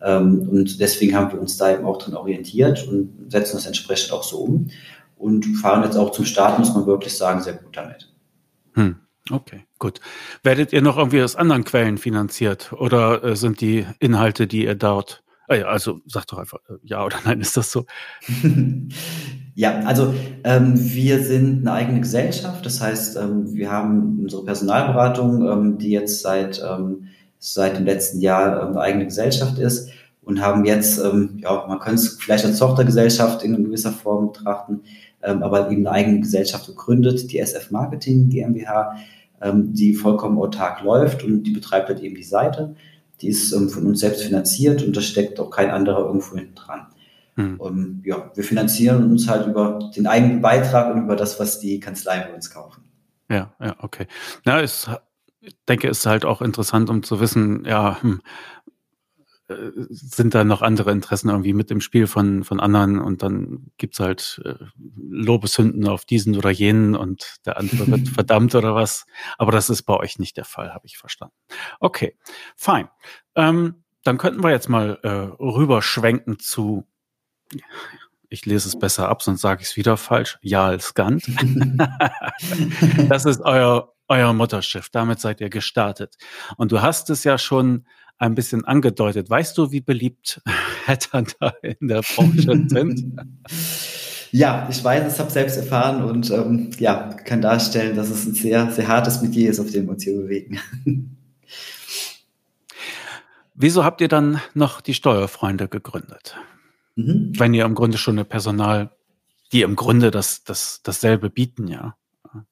[0.00, 4.12] Ähm, und deswegen haben wir uns da eben auch drin orientiert und setzen das entsprechend
[4.12, 4.70] auch so um
[5.16, 8.12] und fahren jetzt auch zum Start, muss man wirklich sagen, sehr gut damit.
[8.74, 8.96] Hm.
[9.30, 10.00] Okay, gut.
[10.42, 14.74] Werdet ihr noch irgendwie aus anderen Quellen finanziert oder äh, sind die Inhalte, die ihr
[14.74, 17.86] dort äh, also sag doch einfach äh, ja oder nein, ist das so?
[19.54, 20.14] ja, also
[20.44, 25.90] ähm, wir sind eine eigene Gesellschaft, das heißt, ähm, wir haben unsere Personalberatung, ähm, die
[25.90, 27.08] jetzt seit ähm,
[27.40, 29.90] seit dem letzten Jahr ähm, eine eigene Gesellschaft ist
[30.22, 34.82] und haben jetzt, ähm, ja, man könnte es vielleicht als Tochtergesellschaft in gewisser Form betrachten,
[35.20, 38.94] aber eben eine eigene Gesellschaft gegründet, die SF Marketing GmbH,
[39.40, 42.74] ähm, die vollkommen autark läuft und die betreibt halt eben die Seite.
[43.20, 46.54] Die ist ähm, von uns selbst finanziert und da steckt auch kein anderer irgendwo hinten
[46.54, 46.86] dran.
[47.34, 47.60] Hm.
[47.60, 51.80] Und, ja, wir finanzieren uns halt über den eigenen Beitrag und über das, was die
[51.80, 52.82] Kanzleien bei uns kaufen.
[53.30, 54.06] Ja, ja, okay.
[54.44, 54.88] Na, ist
[55.40, 58.20] ich denke, es ist halt auch interessant, um zu wissen, ja, hm,
[59.88, 63.98] sind da noch andere Interessen irgendwie mit im Spiel von, von anderen und dann gibt's
[63.98, 64.54] halt äh,
[64.94, 69.06] Lobeshünden auf diesen oder jenen und der andere wird verdammt oder was.
[69.38, 71.34] Aber das ist bei euch nicht der Fall, habe ich verstanden.
[71.80, 72.16] Okay,
[72.56, 72.88] fein.
[73.34, 76.86] Ähm, dann könnten wir jetzt mal äh, rüberschwenken zu,
[78.28, 81.24] ich lese es besser ab, sonst sage ich es wieder falsch, Jarl Skant.
[83.08, 84.88] das ist euer euer Mutterschiff.
[84.90, 86.16] Damit seid ihr gestartet.
[86.56, 87.86] Und du hast es ja schon
[88.18, 89.30] ein bisschen angedeutet.
[89.30, 90.40] Weißt du, wie beliebt
[90.86, 93.12] Headhunter in der Branche sind?
[94.30, 98.34] Ja, ich weiß es, habe selbst erfahren und ähm, ja, kann darstellen, dass es ein
[98.34, 100.60] sehr, sehr hartes Metier ist, auf dem wir uns hier bewegen.
[103.54, 106.36] Wieso habt ihr dann noch die Steuerfreunde gegründet?
[106.96, 107.32] Mhm.
[107.38, 108.90] Wenn ihr im Grunde schon eine Personal,
[109.52, 111.96] die im Grunde das, das, dasselbe bieten, ja.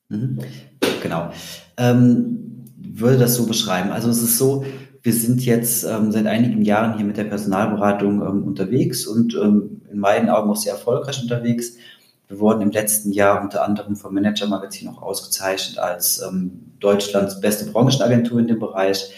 [0.08, 0.38] Mhm.
[1.02, 1.30] Genau.
[1.76, 3.90] Ähm, würde das so beschreiben.
[3.90, 4.64] Also es ist so,
[5.06, 9.82] wir sind jetzt ähm, seit einigen Jahren hier mit der Personalberatung ähm, unterwegs und ähm,
[9.88, 11.76] in meinen Augen auch sehr erfolgreich unterwegs.
[12.26, 17.40] Wir wurden im letzten Jahr unter anderem vom Manager Magazin auch ausgezeichnet als ähm, Deutschlands
[17.40, 19.12] beste Branchenagentur in dem Bereich.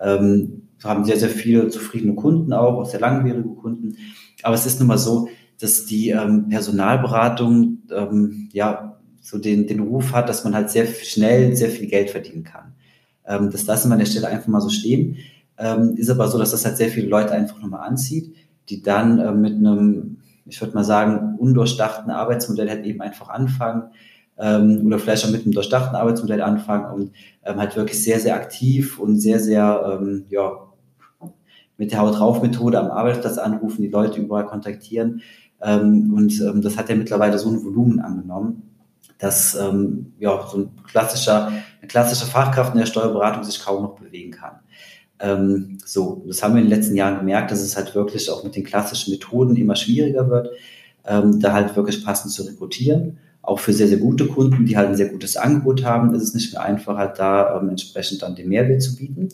[0.00, 3.98] Ähm, wir haben sehr, sehr viele zufriedene Kunden auch, auch sehr langwierige Kunden.
[4.42, 5.28] Aber es ist nun mal so,
[5.60, 7.82] dass die ähm, Personalberatung
[8.52, 12.44] ja so den, den Ruf hat, dass man halt sehr schnell sehr viel Geld verdienen
[12.44, 12.72] kann.
[13.26, 15.18] Ähm, das lassen wir an der Stelle einfach mal so stehen.
[15.58, 18.34] Ähm, ist aber so, dass das halt sehr viele Leute einfach nochmal anzieht,
[18.68, 23.90] die dann äh, mit einem, ich würde mal sagen, undurchdachten Arbeitsmodell halt eben einfach anfangen
[24.38, 27.12] ähm, oder vielleicht auch mit einem durchdachten Arbeitsmodell anfangen und
[27.44, 30.52] ähm, halt wirklich sehr, sehr aktiv und sehr, sehr, ähm, ja,
[31.76, 35.22] mit der Haut drauf Methode am Arbeitsplatz anrufen, die Leute überall kontaktieren.
[35.60, 38.70] Ähm, und ähm, das hat ja mittlerweile so ein Volumen angenommen,
[39.18, 44.32] dass ja, so ein klassischer, eine klassische Fachkraft in der Steuerberatung sich kaum noch bewegen
[44.32, 44.56] kann.
[45.24, 48.44] Ähm, so, das haben wir in den letzten Jahren gemerkt, dass es halt wirklich auch
[48.44, 50.50] mit den klassischen Methoden immer schwieriger wird,
[51.06, 53.16] ähm, da halt wirklich passend zu rekrutieren.
[53.40, 56.34] Auch für sehr, sehr gute Kunden, die halt ein sehr gutes Angebot haben, ist es
[56.34, 59.30] nicht mehr einfach, halt da ähm, entsprechend dann den Mehrwert zu bieten.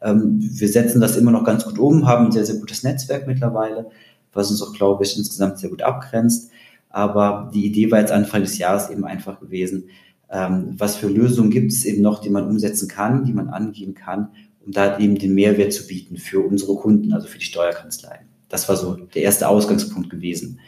[0.00, 3.26] Ähm, wir setzen das immer noch ganz gut um, haben ein sehr, sehr gutes Netzwerk
[3.26, 3.90] mittlerweile,
[4.32, 6.50] was uns auch, glaube ich, insgesamt sehr gut abgrenzt.
[6.88, 9.84] Aber die Idee war jetzt Anfang des Jahres eben einfach gewesen,
[10.30, 13.94] ähm, was für Lösungen gibt es eben noch, die man umsetzen kann, die man angehen
[13.94, 14.28] kann,
[14.64, 18.26] um da eben den Mehrwert zu bieten für unsere Kunden, also für die Steuerkanzleien.
[18.48, 20.60] Das war so der erste Ausgangspunkt gewesen.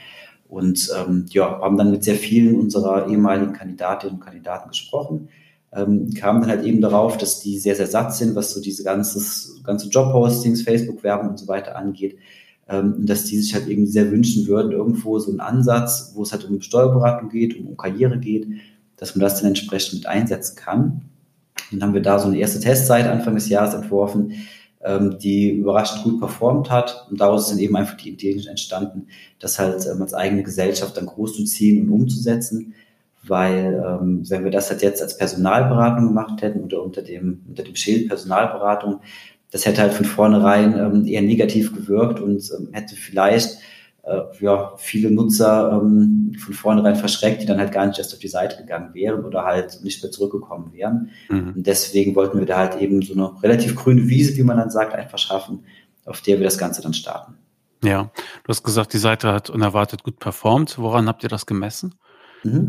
[0.48, 5.28] Und ähm, ja, haben dann mit sehr vielen unserer ehemaligen Kandidatinnen und Kandidaten gesprochen,
[5.72, 8.84] ähm, kamen dann halt eben darauf, dass die sehr, sehr satt sind, was so diese
[8.84, 12.18] ganzes, ganze Jobpostings, Facebook-Werbung und so weiter angeht,
[12.68, 16.32] ähm, dass die sich halt eben sehr wünschen würden, irgendwo so einen Ansatz, wo es
[16.32, 18.46] halt um Steuerberatung geht, um, um Karriere geht,
[18.96, 21.02] dass man das dann entsprechend mit einsetzen kann.
[21.70, 24.32] Dann haben wir da so eine erste Testseite Anfang des Jahres entworfen,
[24.82, 27.06] ähm, die überraschend gut performt hat.
[27.10, 29.08] Und daraus sind eben einfach die Ideen entstanden,
[29.38, 32.74] das halt ähm, als eigene Gesellschaft dann groß zu ziehen und umzusetzen.
[33.22, 37.64] Weil ähm, wenn wir das halt jetzt als Personalberatung gemacht hätten oder unter dem, unter
[37.64, 39.00] dem Schild Personalberatung,
[39.50, 43.58] das hätte halt von vornherein ähm, eher negativ gewirkt und ähm, hätte vielleicht
[44.06, 48.20] äh, ja, viele Nutzer ähm, von vornherein verschreckt, die dann halt gar nicht erst auf
[48.20, 51.10] die Seite gegangen wären oder halt nicht mehr zurückgekommen wären.
[51.28, 51.54] Mhm.
[51.56, 54.70] Und deswegen wollten wir da halt eben so eine relativ grüne Wiese, wie man dann
[54.70, 55.64] sagt, einfach schaffen,
[56.04, 57.34] auf der wir das Ganze dann starten.
[57.82, 58.10] Ja,
[58.44, 60.78] du hast gesagt, die Seite hat unerwartet gut performt.
[60.78, 61.96] Woran habt ihr das gemessen?
[62.44, 62.68] Mhm.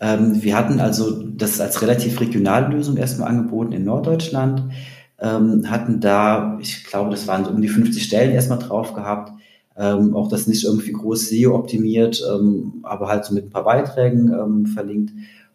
[0.00, 4.70] Ähm, wir hatten also das als relativ regionale Lösung erstmal angeboten in Norddeutschland,
[5.18, 9.32] ähm, hatten da, ich glaube, das waren so um die 50 Stellen erstmal drauf gehabt,
[9.76, 13.64] ähm, auch das nicht irgendwie groß SEO optimiert, ähm, aber halt so mit ein paar
[13.64, 15.12] Beiträgen ähm, verlinkt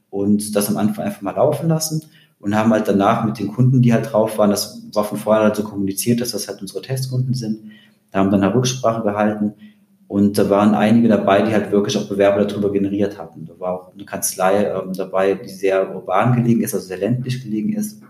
[0.10, 2.04] und das am Anfang einfach mal laufen lassen
[2.40, 5.48] und haben halt danach mit den Kunden, die halt drauf waren, das war von vornherein
[5.48, 7.60] halt so kommuniziert, dass das halt unsere Testkunden sind,
[8.12, 9.54] da haben dann eine Rücksprache gehalten
[10.10, 13.46] und da waren einige dabei, die halt wirklich auch Bewerber darüber generiert hatten.
[13.46, 17.44] Da war auch eine Kanzlei ähm, dabei, die sehr urban gelegen ist, also sehr ländlich
[17.44, 18.02] gelegen ist,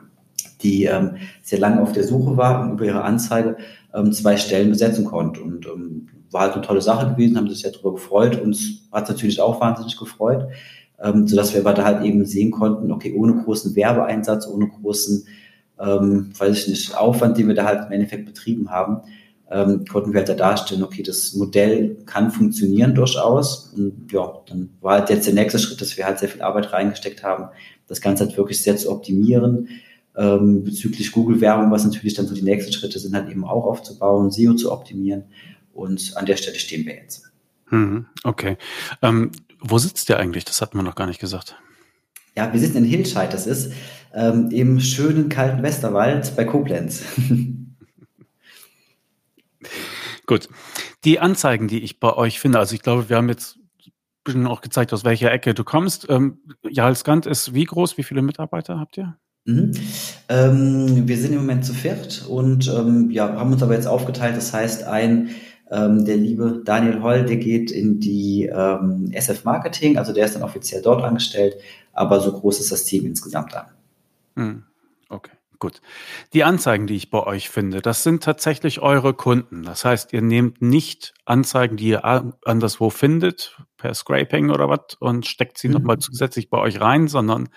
[0.61, 3.57] die ähm, sehr lange auf der Suche war über ihre Anzeige
[3.93, 5.41] ähm, zwei Stellen besetzen konnte.
[5.41, 8.39] Und ähm, war halt eine tolle Sache gewesen, haben sich sehr darüber gefreut.
[8.41, 10.47] Uns hat natürlich auch wahnsinnig gefreut,
[11.01, 15.25] ähm, sodass wir aber da halt eben sehen konnten, okay, ohne großen Werbeeinsatz, ohne großen,
[15.79, 19.01] ähm, weiß ich nicht, Aufwand, den wir da halt im Endeffekt betrieben haben,
[19.51, 23.73] ähm, konnten wir halt da darstellen, okay, das Modell kann funktionieren durchaus.
[23.75, 26.71] Und ja, dann war halt jetzt der nächste Schritt, dass wir halt sehr viel Arbeit
[26.71, 27.45] reingesteckt haben,
[27.87, 29.69] das Ganze halt wirklich sehr zu optimieren,
[30.19, 34.29] ähm, bezüglich Google-Werbung, was natürlich dann so die nächsten Schritte sind, halt eben auch aufzubauen,
[34.31, 35.23] SEO zu optimieren.
[35.73, 37.31] Und an der Stelle stehen wir jetzt.
[37.69, 38.57] Mhm, okay.
[39.01, 40.43] Ähm, wo sitzt ihr eigentlich?
[40.43, 41.55] Das hatten wir noch gar nicht gesagt.
[42.35, 43.33] Ja, wir sitzen in Hilscheid.
[43.33, 43.71] Das ist
[44.13, 47.03] ähm, im schönen kalten Westerwald bei Koblenz.
[50.25, 50.49] Gut.
[51.05, 53.91] Die Anzeigen, die ich bei euch finde, also ich glaube, wir haben jetzt ein
[54.25, 56.07] bisschen auch gezeigt, aus welcher Ecke du kommst.
[56.09, 56.39] Ähm,
[56.69, 57.97] Jarlsgant ist wie groß?
[57.97, 59.17] Wie viele Mitarbeiter habt ihr?
[59.45, 59.71] Mhm.
[60.27, 64.37] Ähm, wir sind im Moment zu viert und ähm, ja, haben uns aber jetzt aufgeteilt.
[64.37, 65.29] Das heißt, ein
[65.71, 70.35] ähm, der liebe Daniel Holl, der geht in die ähm, SF Marketing, also der ist
[70.35, 71.55] dann offiziell dort angestellt,
[71.93, 73.65] aber so groß ist das Team insgesamt dann.
[74.35, 74.63] Mhm.
[75.09, 75.31] Okay.
[75.59, 75.81] Gut.
[76.31, 79.63] Die Anzeigen, die ich bei euch finde, das sind tatsächlich eure Kunden.
[79.63, 85.25] Das heißt, ihr nehmt nicht Anzeigen, die ihr anderswo findet, per Scraping oder was, und
[85.25, 85.73] steckt sie mhm.
[85.73, 87.49] nochmal zusätzlich bei euch rein, sondern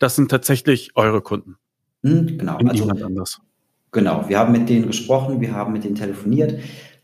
[0.00, 1.56] das sind tatsächlich eure Kunden.
[2.02, 2.58] Mhm, genau.
[2.58, 3.40] Und also, niemand anders.
[3.92, 4.24] Genau.
[4.28, 6.58] Wir haben mit denen gesprochen, wir haben mit denen telefoniert.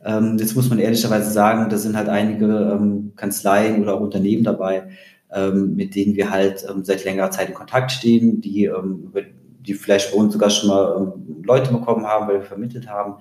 [0.04, 4.44] Ähm, jetzt muss man ehrlicherweise sagen, da sind halt einige ähm, Kanzleien oder auch Unternehmen
[4.44, 4.88] dabei,
[5.32, 9.12] ähm, mit denen wir halt ähm, seit längerer Zeit in Kontakt stehen, die, ähm,
[9.60, 13.14] die vielleicht bei uns sogar schon mal ähm, Leute bekommen haben, weil wir vermittelt haben,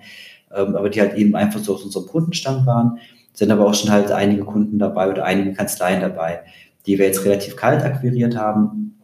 [0.49, 2.99] aber die halt eben einfach so aus unserem Kundenstamm waren.
[3.33, 6.41] Sind aber auch schon halt einige Kunden dabei oder einige Kanzleien dabei,
[6.85, 8.95] die wir jetzt relativ kalt akquiriert haben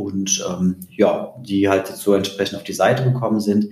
[0.00, 3.66] und ähm, ja, die halt so entsprechend auf die Seite gekommen sind.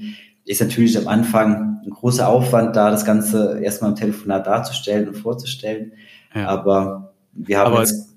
[0.45, 5.14] Ist natürlich am Anfang ein großer Aufwand, da das Ganze erstmal im Telefonat darzustellen und
[5.14, 5.93] vorzustellen.
[6.35, 6.49] Ja.
[6.49, 8.09] Aber wir haben Aber jetzt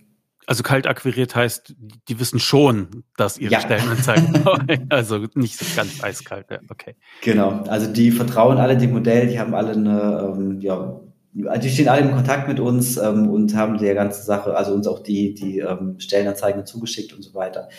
[0.48, 1.76] also kalt akquiriert heißt,
[2.10, 3.62] die wissen schon, dass ihre ja.
[3.62, 4.44] Stellenanzeigen,
[4.90, 6.96] also nicht so ganz eiskalt, ja, okay.
[7.22, 11.00] Genau, also die vertrauen alle dem Modell, die haben alle eine, ähm, ja,
[11.34, 14.88] die stehen alle in Kontakt mit uns ähm, und haben der ganze Sache, also uns
[14.88, 17.70] auch die, die ähm, Stellenanzeigen zugeschickt und so weiter.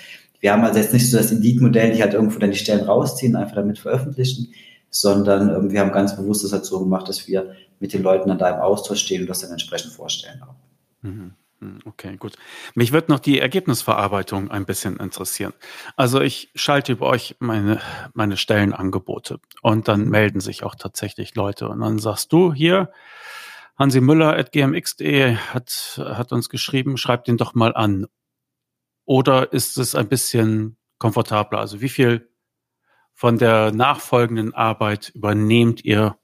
[0.40, 3.36] Wir haben also jetzt nicht so das Indeed-Modell, die halt irgendwo dann die Stellen rausziehen,
[3.36, 4.52] einfach damit veröffentlichen,
[4.90, 8.28] sondern ähm, wir haben ganz bewusst das halt so gemacht, dass wir mit den Leuten
[8.28, 10.54] dann da im Austausch stehen und das dann entsprechend vorstellen auch.
[11.02, 11.34] Mhm.
[11.62, 12.34] Hm, okay, gut.
[12.74, 15.52] Mich wird noch die Ergebnisverarbeitung ein bisschen interessieren.
[15.96, 17.80] Also ich schalte über euch meine,
[18.14, 22.90] meine Stellenangebote und dann melden sich auch tatsächlich Leute und dann sagst du hier,
[23.76, 28.06] Hansi Müller at gmx.de hat, hat uns geschrieben, schreibt ihn doch mal an.
[29.04, 31.58] Oder ist es ein bisschen komfortabler?
[31.58, 32.28] Also wie viel
[33.12, 36.16] von der nachfolgenden Arbeit übernehmt ihr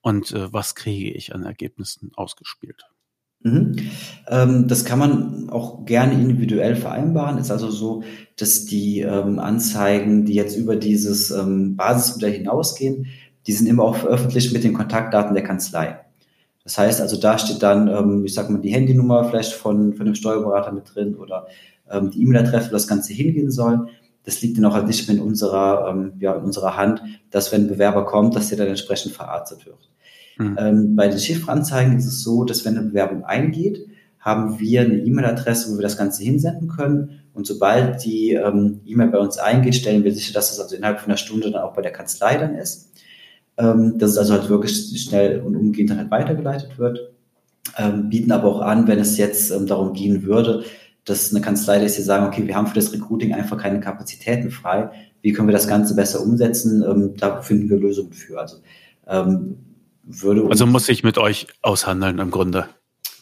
[0.00, 2.84] und äh, was kriege ich an Ergebnissen ausgespielt?
[3.40, 3.76] Mhm.
[4.28, 7.38] Ähm, das kann man auch gerne individuell vereinbaren.
[7.38, 8.02] Ist also so,
[8.36, 13.06] dass die ähm, Anzeigen, die jetzt über dieses ähm, Basismodell hinausgehen,
[13.46, 16.03] die sind immer auch veröffentlicht mit den Kontaktdaten der Kanzlei.
[16.64, 20.06] Das heißt also, da steht dann, ähm, ich sag mal, die Handynummer vielleicht von, von
[20.06, 21.46] dem Steuerberater mit drin oder
[21.90, 23.88] ähm, die E-Mail-Adresse, wo das Ganze hingehen soll.
[24.24, 27.52] Das liegt dann auch halt nicht mehr in unserer, ähm, ja, in unserer Hand, dass
[27.52, 29.90] wenn ein Bewerber kommt, dass der dann entsprechend verarztet wird.
[30.38, 30.56] Mhm.
[30.58, 33.86] Ähm, bei den Chiffranzeigen ist es so, dass wenn eine Bewerbung eingeht,
[34.18, 37.20] haben wir eine E-Mail-Adresse, wo wir das Ganze hinsenden können.
[37.34, 41.00] Und sobald die ähm, E-Mail bei uns eingeht, stellen wir sicher, dass es also innerhalb
[41.00, 42.90] von einer Stunde dann auch bei der Kanzlei dann ist.
[43.56, 47.12] Ähm, dass es also halt wirklich schnell und umgehend dann halt weitergeleitet wird.
[47.78, 50.64] Ähm, bieten aber auch an, wenn es jetzt ähm, darum gehen würde,
[51.04, 54.50] dass eine Kanzlei, dass sie sagen, okay, wir haben für das Recruiting einfach keine Kapazitäten
[54.50, 54.90] frei.
[55.22, 56.82] Wie können wir das Ganze besser umsetzen?
[56.82, 58.40] Ähm, da finden wir Lösungen für.
[58.40, 58.56] Also
[59.06, 59.56] ähm,
[60.02, 60.46] würde.
[60.48, 62.66] Also muss ich mit euch aushandeln im Grunde.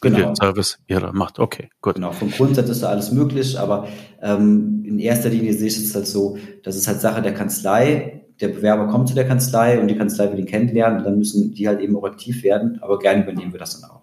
[0.01, 0.35] Genau.
[0.35, 1.39] Service ihr da macht.
[1.39, 1.95] Okay, gut.
[1.95, 3.87] Genau, vom Grundsatz ist da alles möglich, aber
[4.21, 8.22] ähm, in erster Linie sehe ich es halt so, das ist halt Sache der Kanzlei.
[8.43, 11.55] Der Bewerber kommt zu der Kanzlei und die Kanzlei will ihn kennenlernen und dann müssen
[11.55, 14.03] die halt eben auch aktiv werden, aber gerne übernehmen wir das dann auch.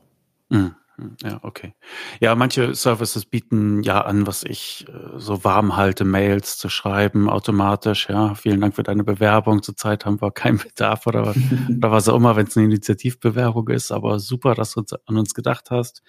[0.49, 0.75] Mhm.
[0.99, 1.73] Hm, ja, okay.
[2.19, 7.29] Ja, manche Services bieten ja an, was ich äh, so warm halte, Mails zu schreiben
[7.29, 8.09] automatisch.
[8.09, 9.63] Ja, vielen Dank für deine Bewerbung.
[9.63, 11.33] Zurzeit haben wir keinen Bedarf oder,
[11.77, 13.91] oder was auch immer, wenn es eine Initiativbewerbung ist.
[13.91, 16.03] Aber super, dass du an uns gedacht hast.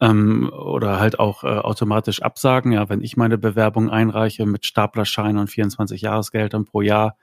[0.00, 2.72] Ähm, oder halt auch äh, automatisch absagen.
[2.72, 7.18] Ja, wenn ich meine Bewerbung einreiche mit Staplerschein und 24 Jahresgeldern pro Jahr,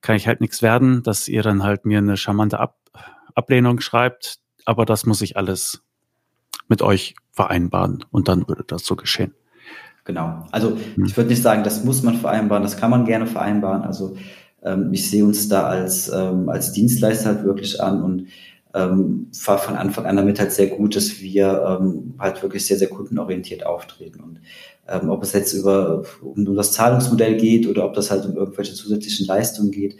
[0.00, 2.76] kann ich halt nichts werden, dass ihr dann halt mir eine charmante Ab
[3.34, 4.40] Ablehnung schreibt.
[4.64, 5.82] Aber das muss ich alles
[6.68, 9.32] mit euch vereinbaren und dann würde das so geschehen.
[10.04, 10.44] Genau.
[10.50, 11.04] Also hm.
[11.04, 13.82] ich würde nicht sagen, das muss man vereinbaren, das kann man gerne vereinbaren.
[13.82, 14.16] Also
[14.62, 18.26] ähm, ich sehe uns da als, ähm, als Dienstleister halt wirklich an und
[18.74, 22.76] ähm, war von Anfang an damit halt sehr gut, dass wir ähm, halt wirklich sehr,
[22.76, 24.20] sehr kundenorientiert auftreten.
[24.20, 24.40] Und
[24.88, 28.36] ähm, ob es jetzt über um, um das Zahlungsmodell geht oder ob das halt um
[28.36, 29.96] irgendwelche zusätzlichen Leistungen geht,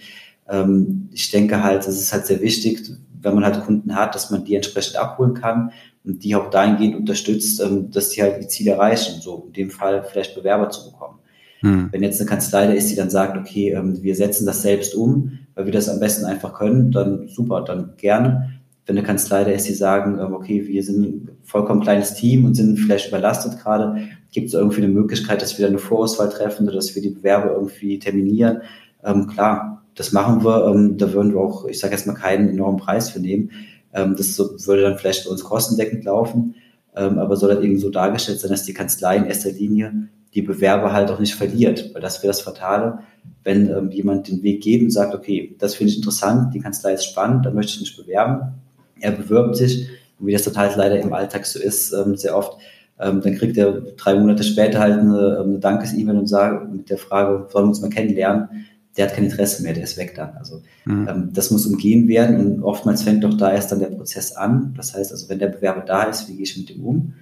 [0.49, 4.31] ähm, ich denke halt, es ist halt sehr wichtig, wenn man halt Kunden hat, dass
[4.31, 5.73] man die entsprechend abholen kann
[6.05, 9.71] und die auch dahingehend unterstützt, ähm, dass die halt die Ziele erreichen, so in dem
[9.71, 11.19] Fall vielleicht Bewerber zu bekommen.
[11.61, 11.89] Hm.
[11.91, 14.95] Wenn jetzt eine Kanzlei da ist, die dann sagt, okay, ähm, wir setzen das selbst
[14.95, 18.58] um, weil wir das am besten einfach können, dann super, dann gerne.
[18.89, 22.45] Wenn eine Kanzlei da ist, die sagen, ähm, okay, wir sind ein vollkommen kleines Team
[22.45, 26.31] und sind vielleicht überlastet gerade, gibt es irgendwie eine Möglichkeit, dass wir da eine Vorauswahl
[26.31, 28.63] treffen oder dass wir die Bewerber irgendwie terminieren?
[29.33, 30.95] klar, das machen wir.
[30.97, 33.51] da würden wir auch, ich sage jetzt mal, keinen enormen Preis für nehmen.
[33.93, 36.55] Ähm, das so, würde dann vielleicht für uns kostendeckend laufen,
[36.97, 40.43] ähm, aber soll halt eben so dargestellt sein, dass die Kanzlei in erster Linie die
[40.43, 43.01] Bewerber halt auch nicht verliert, weil das wäre das Fatale,
[43.45, 46.93] wenn ähm, jemand den Weg geht und sagt, okay, das finde ich interessant, die Kanzlei
[46.93, 48.55] ist spannend, da möchte ich mich bewerben.
[49.01, 49.89] Er bewirbt sich
[50.21, 52.59] wie das dann halt leider im Alltag so ist, ähm, sehr oft,
[52.99, 56.99] ähm, dann kriegt er drei Monate später halt eine, eine Dankes-E-Mail und sagt mit der
[56.99, 58.67] Frage, sollen wir uns mal kennenlernen?
[58.97, 60.31] der hat kein Interesse mehr, der ist weg dann.
[60.39, 61.07] Also mhm.
[61.09, 64.75] ähm, das muss umgehen werden und oftmals fängt doch da erst dann der Prozess an.
[64.77, 67.15] Das heißt also, wenn der Bewerber da ist, wie gehe ich mit dem um?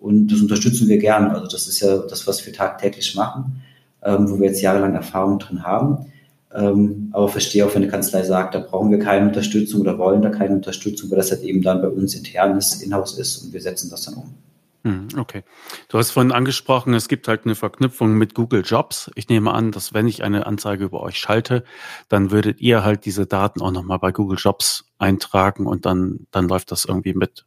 [0.00, 1.30] Und das unterstützen wir gerne.
[1.30, 3.62] Also das ist ja das, was wir tagtäglich machen,
[4.02, 6.06] ähm, wo wir jetzt jahrelang Erfahrung drin haben.
[6.52, 10.22] Ähm, aber verstehe auch, wenn eine Kanzlei sagt, da brauchen wir keine Unterstützung oder wollen
[10.22, 13.52] da keine Unterstützung, weil das halt eben dann bei uns intern ist, in-house ist und
[13.52, 14.34] wir setzen das dann um.
[14.82, 15.42] Hm, okay.
[15.88, 19.10] Du hast vorhin angesprochen, es gibt halt eine Verknüpfung mit Google Jobs.
[19.14, 21.64] Ich nehme an, dass wenn ich eine Anzeige über euch schalte,
[22.08, 26.48] dann würdet ihr halt diese Daten auch nochmal bei Google Jobs eintragen und dann, dann
[26.48, 27.44] läuft das irgendwie mit.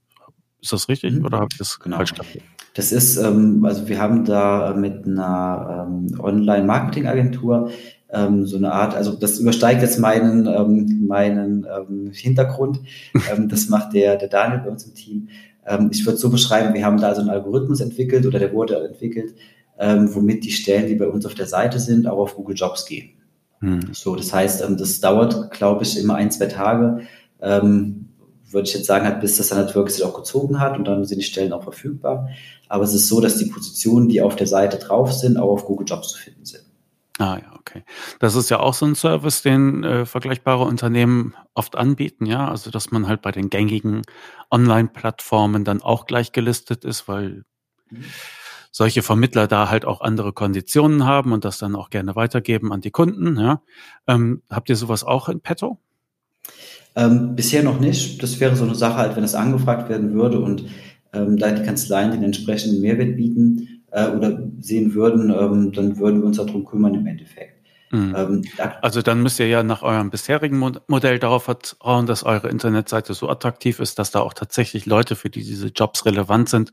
[0.61, 1.25] Ist das richtig mhm.
[1.25, 1.97] oder habe ich das genau.
[1.97, 2.43] falsch kapiert?
[2.75, 7.71] Das ist, ähm, also wir haben da mit einer ähm, Online-Marketing-Agentur
[8.13, 12.79] ähm, so eine Art, also das übersteigt jetzt meinen, ähm, meinen ähm, Hintergrund.
[13.31, 15.29] ähm, das macht der, der Daniel bei uns im Team.
[15.65, 18.75] Ähm, ich würde so beschreiben, wir haben da so einen Algorithmus entwickelt oder der wurde
[18.85, 19.33] entwickelt,
[19.79, 22.85] ähm, womit die Stellen, die bei uns auf der Seite sind, auch auf Google Jobs
[22.85, 23.09] gehen.
[23.59, 23.79] Hm.
[23.93, 27.01] So, das heißt, ähm, das dauert, glaube ich, immer ein, zwei Tage.
[27.41, 28.09] Ähm,
[28.51, 30.85] würde ich jetzt sagen, hat, bis das dann halt wirklich sich auch gezogen hat und
[30.87, 32.29] dann sind die Stellen auch verfügbar.
[32.69, 35.65] Aber es ist so, dass die Positionen, die auf der Seite drauf sind, auch auf
[35.65, 36.63] Google Jobs zu finden sind.
[37.19, 37.83] Ah ja, okay.
[38.19, 42.49] Das ist ja auch so ein Service, den äh, vergleichbare Unternehmen oft anbieten, ja.
[42.49, 44.01] Also dass man halt bei den gängigen
[44.49, 47.45] Online-Plattformen dann auch gleich gelistet ist, weil
[48.71, 52.81] solche Vermittler da halt auch andere Konditionen haben und das dann auch gerne weitergeben an
[52.81, 53.39] die Kunden.
[53.39, 53.61] Ja.
[54.07, 55.77] Ähm, habt ihr sowas auch in petto?
[56.95, 58.21] Ähm, bisher noch nicht.
[58.23, 60.65] Das wäre so eine Sache, halt, wenn es angefragt werden würde und
[61.13, 66.21] ähm, da die Kanzleien den entsprechenden Mehrwert bieten, äh, oder sehen würden, ähm, dann würden
[66.21, 67.53] wir uns darum kümmern im Endeffekt.
[67.91, 68.15] Mhm.
[68.17, 68.41] Ähm,
[68.81, 73.29] also dann müsst ihr ja nach eurem bisherigen Modell darauf vertrauen, dass eure Internetseite so
[73.29, 76.71] attraktiv ist, dass da auch tatsächlich Leute, für die diese Jobs relevant sind,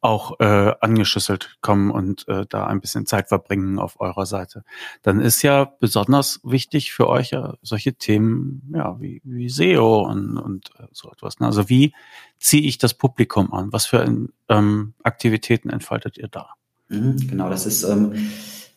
[0.00, 4.64] auch äh, angeschüsselt kommen und äh, da ein bisschen Zeit verbringen auf eurer Seite.
[5.02, 10.38] Dann ist ja besonders wichtig für euch ja solche Themen ja wie, wie SEO und,
[10.38, 11.40] und äh, so etwas.
[11.40, 11.46] Ne?
[11.46, 11.94] Also wie
[12.38, 13.72] ziehe ich das Publikum an?
[13.72, 14.06] Was für
[14.48, 16.50] ähm, Aktivitäten entfaltet ihr da?
[16.88, 18.12] Mhm, genau, das ist ähm,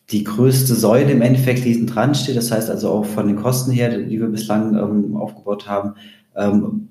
[0.09, 2.37] die größte Säule im Endeffekt, die hinten dran steht.
[2.37, 5.95] Das heißt also auch von den Kosten her, die wir bislang ähm, aufgebaut haben,
[6.35, 6.89] ähm,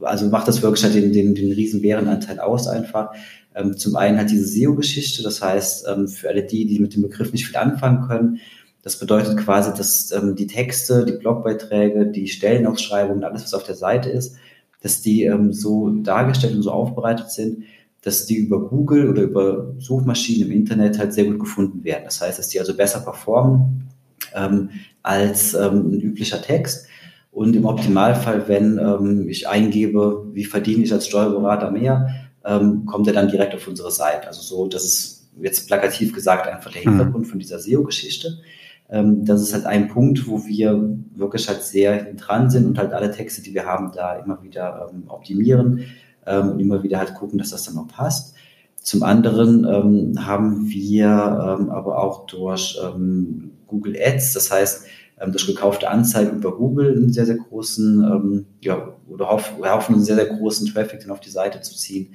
[0.00, 3.10] also macht das halt den, den, den riesen Bärenanteil aus einfach.
[3.54, 7.02] Ähm, zum einen hat diese SEO-Geschichte, das heißt, ähm, für alle die, die mit dem
[7.02, 8.40] Begriff nicht viel anfangen können,
[8.84, 13.76] das bedeutet quasi, dass ähm, die Texte, die Blogbeiträge, die Stellenausschreibungen, alles, was auf der
[13.76, 14.36] Seite ist,
[14.82, 17.64] dass die ähm, so dargestellt und so aufbereitet sind,
[18.02, 22.02] dass die über Google oder über Suchmaschinen im Internet halt sehr gut gefunden werden.
[22.04, 23.88] Das heißt, dass die also besser performen
[24.34, 24.68] ähm,
[25.02, 26.86] als ähm, ein üblicher Text.
[27.32, 33.12] Und im Optimalfall, wenn ich eingebe, wie verdiene ich als Steuerberater mehr, ähm, kommt er
[33.12, 34.26] dann direkt auf unsere Seite.
[34.26, 36.96] Also so, das ist jetzt plakativ gesagt einfach der mhm.
[36.96, 38.38] Hintergrund von dieser SEO-Geschichte.
[38.90, 42.92] Ähm, das ist halt ein Punkt, wo wir wirklich halt sehr dran sind und halt
[42.92, 45.86] alle Texte, die wir haben, da immer wieder ähm, optimieren
[46.26, 48.34] ähm, und immer wieder halt gucken, dass das dann auch passt.
[48.76, 54.84] Zum anderen ähm, haben wir ähm, aber auch durch ähm, Google Ads, das heißt
[55.30, 60.04] durch gekaufte Anzeigen über Google einen sehr, sehr großen, ähm, ja, oder hoff, hoffen einen
[60.04, 62.14] sehr, sehr großen Traffic dann auf die Seite zu ziehen.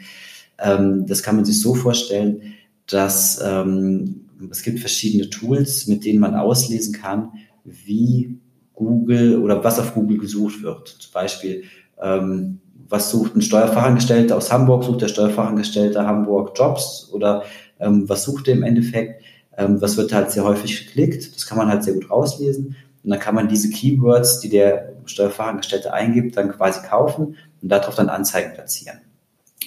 [0.60, 2.42] Ähm, das kann man sich so vorstellen,
[2.88, 7.30] dass ähm, es gibt verschiedene Tools, mit denen man auslesen kann,
[7.64, 8.40] wie
[8.74, 10.88] Google oder was auf Google gesucht wird.
[10.88, 11.64] Zum Beispiel,
[12.02, 14.84] ähm, was sucht ein Steuerfachangestellter aus Hamburg?
[14.84, 17.44] Sucht der Steuerfachangestellte Hamburg Jobs oder
[17.80, 19.24] ähm, was sucht er im Endeffekt?
[19.58, 21.36] Ähm, was wird halt sehr häufig geklickt?
[21.36, 22.76] Das kann man halt sehr gut rauslesen.
[23.04, 27.96] Und dann kann man diese Keywords, die der Steuerfachangestellte eingibt, dann quasi kaufen und darauf
[27.96, 29.00] dann Anzeigen platzieren.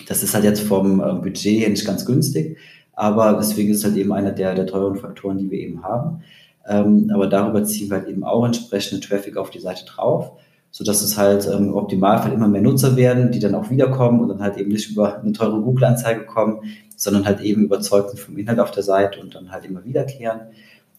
[0.08, 2.58] Das ist halt jetzt vom äh, Budget her nicht ganz günstig,
[2.92, 6.22] aber deswegen ist es halt eben einer der, der teuren Faktoren, die wir eben haben.
[6.66, 10.32] Ähm, aber darüber ziehen wir halt eben auch entsprechende Traffic auf die Seite drauf
[10.72, 14.20] so dass es halt ähm, im Optimalfall immer mehr Nutzer werden, die dann auch wiederkommen
[14.20, 16.62] und dann halt eben nicht über eine teure Google-Anzeige kommen,
[16.96, 20.40] sondern halt eben überzeugt sind vom Inhalt auf der Seite und dann halt immer wiederkehren.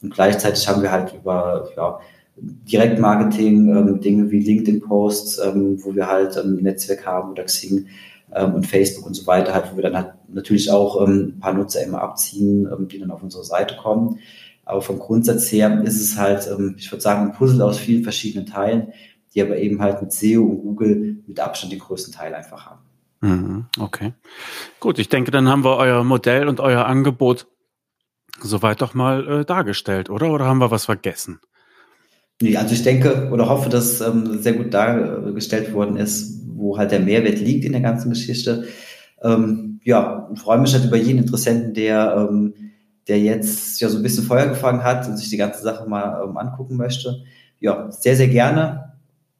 [0.02, 2.00] Und gleichzeitig haben wir halt über ja,
[2.36, 7.88] Direktmarketing, ähm, Dinge wie LinkedIn-Posts, ähm, wo wir halt ein Netzwerk haben oder Xing
[8.34, 11.40] ähm, und Facebook und so weiter, halt, wo wir dann halt natürlich auch ähm, ein
[11.40, 14.20] paar Nutzer immer abziehen, ähm, die dann auf unsere Seite kommen.
[14.66, 18.04] Aber vom Grundsatz her ist es halt, ähm, ich würde sagen, ein Puzzle aus vielen
[18.04, 18.94] verschiedenen Teilen,
[19.34, 22.82] die aber eben halt mit SEO und Google mit Abstand den größten Teil einfach haben.
[23.22, 24.14] Mhm, okay.
[24.80, 27.48] Gut, ich denke, dann haben wir euer Modell und euer Angebot
[28.42, 30.32] soweit doch mal äh, dargestellt, oder?
[30.32, 31.40] Oder haben wir was vergessen?
[32.42, 36.92] Nee, also ich denke oder hoffe, dass ähm, sehr gut dargestellt worden ist, wo halt
[36.92, 38.66] der Mehrwert liegt in der ganzen Geschichte.
[39.22, 42.54] Ähm, ja, freue mich halt über jeden Interessenten, der, ähm,
[43.08, 46.24] der jetzt ja so ein bisschen Feuer gefangen hat und sich die ganze Sache mal
[46.24, 47.24] ähm, angucken möchte.
[47.60, 48.94] Ja, sehr, sehr gerne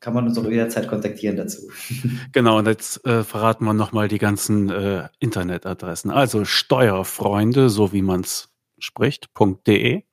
[0.04, 1.62] kann man uns auch jederzeit kontaktieren dazu.
[2.34, 6.12] Genau, und jetzt äh, verraten wir nochmal die ganzen äh, Internetadressen.
[6.12, 10.04] Also Steuerfreunde, so wie man es spricht.de.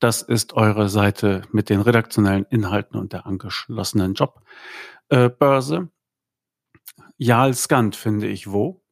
[0.00, 5.76] Das ist eure Seite mit den redaktionellen Inhalten und der angeschlossenen Jobbörse.
[5.76, 5.86] Äh,
[7.16, 8.82] Jalsgant finde ich wo?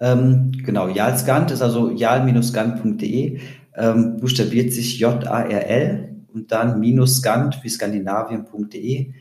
[0.00, 3.40] Ähm, genau, Jalsgant ist also jal-gant.de,
[3.74, 9.12] ähm, buchstabiert sich J-A-R-L und dann minus Skand wie skandinavien.de.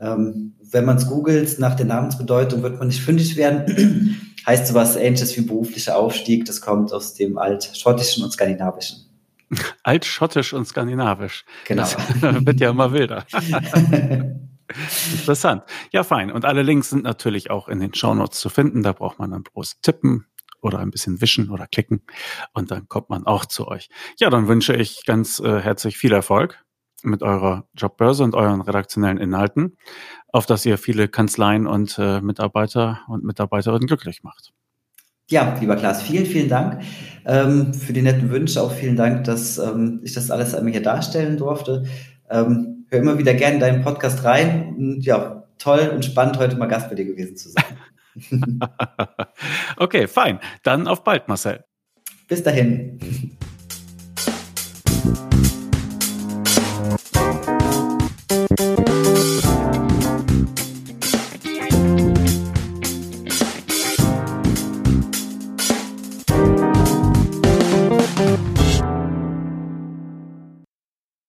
[0.00, 4.16] Ähm, wenn man es googelt nach der Namensbedeutung, wird man nicht fündig werden.
[4.46, 6.46] heißt sowas ähnliches wie beruflicher Aufstieg.
[6.46, 9.09] Das kommt aus dem Altschottischen und Skandinavischen.
[9.82, 11.44] Altschottisch und Skandinavisch.
[11.66, 11.82] Genau.
[11.82, 13.26] Das wird ja immer wilder.
[15.12, 15.64] Interessant.
[15.90, 16.30] Ja, fein.
[16.30, 18.82] Und alle Links sind natürlich auch in den Shownotes zu finden.
[18.82, 20.26] Da braucht man dann bloß tippen
[20.62, 22.02] oder ein bisschen wischen oder klicken
[22.52, 23.88] und dann kommt man auch zu euch.
[24.18, 26.62] Ja, dann wünsche ich ganz äh, herzlich viel Erfolg
[27.02, 29.76] mit eurer Jobbörse und euren redaktionellen Inhalten,
[30.28, 34.52] auf dass ihr viele Kanzleien und äh, Mitarbeiter und Mitarbeiterinnen glücklich macht.
[35.30, 36.82] Ja, lieber Klaas, vielen, vielen Dank
[37.24, 38.60] ähm, für die netten Wünsche.
[38.60, 41.84] Auch vielen Dank, dass ähm, ich das alles einmal hier darstellen durfte.
[42.28, 44.74] Ähm, hör immer wieder gerne in deinen Podcast rein.
[44.76, 47.64] Und ja, toll und spannend, heute mal Gast bei dir gewesen zu sein.
[49.76, 50.40] okay, fein.
[50.64, 51.64] Dann auf bald, Marcel.
[52.26, 53.38] Bis dahin.